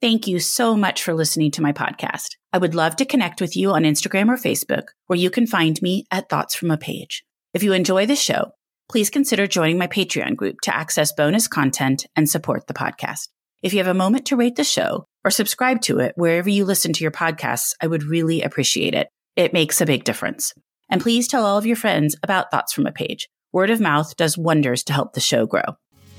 Thank 0.00 0.28
you 0.28 0.38
so 0.38 0.76
much 0.76 1.02
for 1.02 1.14
listening 1.14 1.50
to 1.52 1.62
my 1.62 1.72
podcast. 1.72 2.36
I 2.52 2.58
would 2.58 2.74
love 2.74 2.96
to 2.96 3.04
connect 3.04 3.40
with 3.40 3.56
you 3.56 3.72
on 3.72 3.82
Instagram 3.82 4.28
or 4.28 4.36
Facebook, 4.36 4.88
where 5.06 5.18
you 5.18 5.30
can 5.30 5.46
find 5.46 5.80
me 5.82 6.04
at 6.12 6.28
Thoughts 6.28 6.54
from 6.54 6.70
a 6.70 6.76
Page. 6.76 7.24
If 7.52 7.62
you 7.62 7.72
enjoy 7.72 8.06
the 8.06 8.14
show, 8.14 8.52
please 8.88 9.10
consider 9.10 9.46
joining 9.46 9.78
my 9.78 9.86
Patreon 9.86 10.36
group 10.36 10.60
to 10.62 10.74
access 10.74 11.12
bonus 11.12 11.48
content 11.48 12.06
and 12.16 12.28
support 12.28 12.66
the 12.66 12.74
podcast. 12.74 13.28
If 13.62 13.72
you 13.72 13.78
have 13.78 13.88
a 13.88 13.94
moment 13.94 14.26
to 14.26 14.36
rate 14.36 14.56
the 14.56 14.64
show 14.64 15.06
or 15.24 15.30
subscribe 15.30 15.80
to 15.82 15.98
it 15.98 16.12
wherever 16.16 16.48
you 16.48 16.64
listen 16.64 16.92
to 16.92 17.02
your 17.02 17.10
podcasts, 17.10 17.74
I 17.80 17.86
would 17.86 18.04
really 18.04 18.42
appreciate 18.42 18.94
it. 18.94 19.08
It 19.34 19.52
makes 19.52 19.80
a 19.80 19.86
big 19.86 20.04
difference. 20.04 20.52
And 20.88 21.00
please 21.00 21.26
tell 21.26 21.44
all 21.44 21.58
of 21.58 21.66
your 21.66 21.76
friends 21.76 22.16
about 22.22 22.50
Thoughts 22.50 22.72
from 22.72 22.86
a 22.86 22.92
Page. 22.92 23.28
Word 23.52 23.70
of 23.70 23.80
mouth 23.80 24.14
does 24.16 24.38
wonders 24.38 24.84
to 24.84 24.92
help 24.92 25.14
the 25.14 25.20
show 25.20 25.46
grow. 25.46 25.64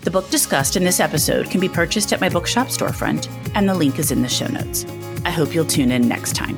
The 0.02 0.12
book 0.12 0.30
discussed 0.30 0.76
in 0.76 0.84
this 0.84 1.00
episode 1.00 1.50
can 1.50 1.60
be 1.60 1.70
purchased 1.70 2.14
at 2.14 2.22
my 2.22 2.30
bookshop 2.30 2.68
storefront, 2.68 3.30
and 3.56 3.68
the 3.68 3.76
link 3.76 4.00
is 4.00 4.12
in 4.12 4.22
the 4.22 4.30
show 4.30 4.48
notes. 4.48 4.86
I 5.26 5.32
hope 5.32 5.54
you'll 5.54 5.66
tune 5.66 5.92
in 5.92 6.08
next 6.08 6.36
time. 6.36 6.58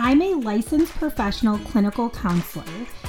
I'm 0.00 0.22
a 0.22 0.34
licensed 0.34 0.94
professional 0.94 1.58
clinical 1.58 2.08
counselor. 2.08 2.62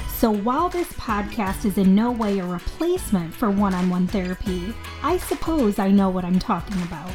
So 0.08 0.28
while 0.28 0.68
this 0.68 0.92
podcast 0.94 1.64
is 1.64 1.78
in 1.78 1.94
no 1.94 2.10
way 2.10 2.40
a 2.40 2.44
replacement 2.44 3.32
for 3.32 3.48
one 3.48 3.74
on 3.74 3.88
one 3.88 4.08
therapy, 4.08 4.74
I 5.00 5.18
suppose 5.18 5.78
I 5.78 5.92
know 5.92 6.10
what 6.10 6.24
I'm 6.24 6.40
talking 6.40 6.82
about. 6.82 7.08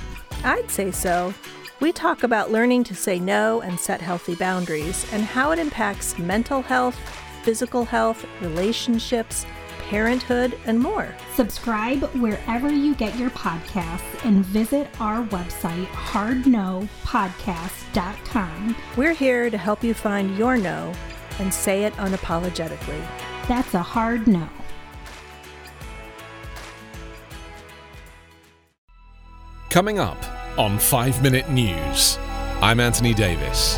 I'd 0.45 0.71
say 0.71 0.91
so. 0.91 1.33
We 1.81 1.91
talk 1.91 2.23
about 2.23 2.53
learning 2.53 2.85
to 2.85 2.95
say 2.95 3.19
no 3.19 3.59
and 3.59 3.77
set 3.77 3.99
healthy 3.99 4.35
boundaries 4.35 5.05
and 5.11 5.23
how 5.23 5.51
it 5.51 5.59
impacts 5.59 6.17
mental 6.17 6.61
health, 6.61 6.97
physical 7.43 7.83
health, 7.83 8.25
relationships, 8.39 9.45
parenthood, 9.85 10.57
and 10.65 10.79
more. 10.79 11.13
Subscribe 11.33 12.03
wherever 12.15 12.71
you 12.71 12.95
get 12.95 13.17
your 13.17 13.29
podcasts 13.31 14.25
and 14.25 14.45
visit 14.45 14.87
our 14.99 15.23
website, 15.25 15.87
hardnopodcast.com. 15.87 18.75
We're 18.97 19.13
here 19.13 19.49
to 19.49 19.57
help 19.57 19.83
you 19.83 19.93
find 19.93 20.37
your 20.37 20.57
no 20.57 20.93
and 21.39 21.53
say 21.53 21.83
it 21.83 21.93
unapologetically. 21.93 23.05
That's 23.47 23.73
a 23.73 23.81
hard 23.81 24.27
no. 24.27 24.47
Coming 29.69 29.99
up 29.99 30.17
on 30.57 30.79
5 30.79 31.21
Minute 31.21 31.49
News, 31.49 32.17
I'm 32.61 32.79
Anthony 32.79 33.13
Davis. 33.13 33.77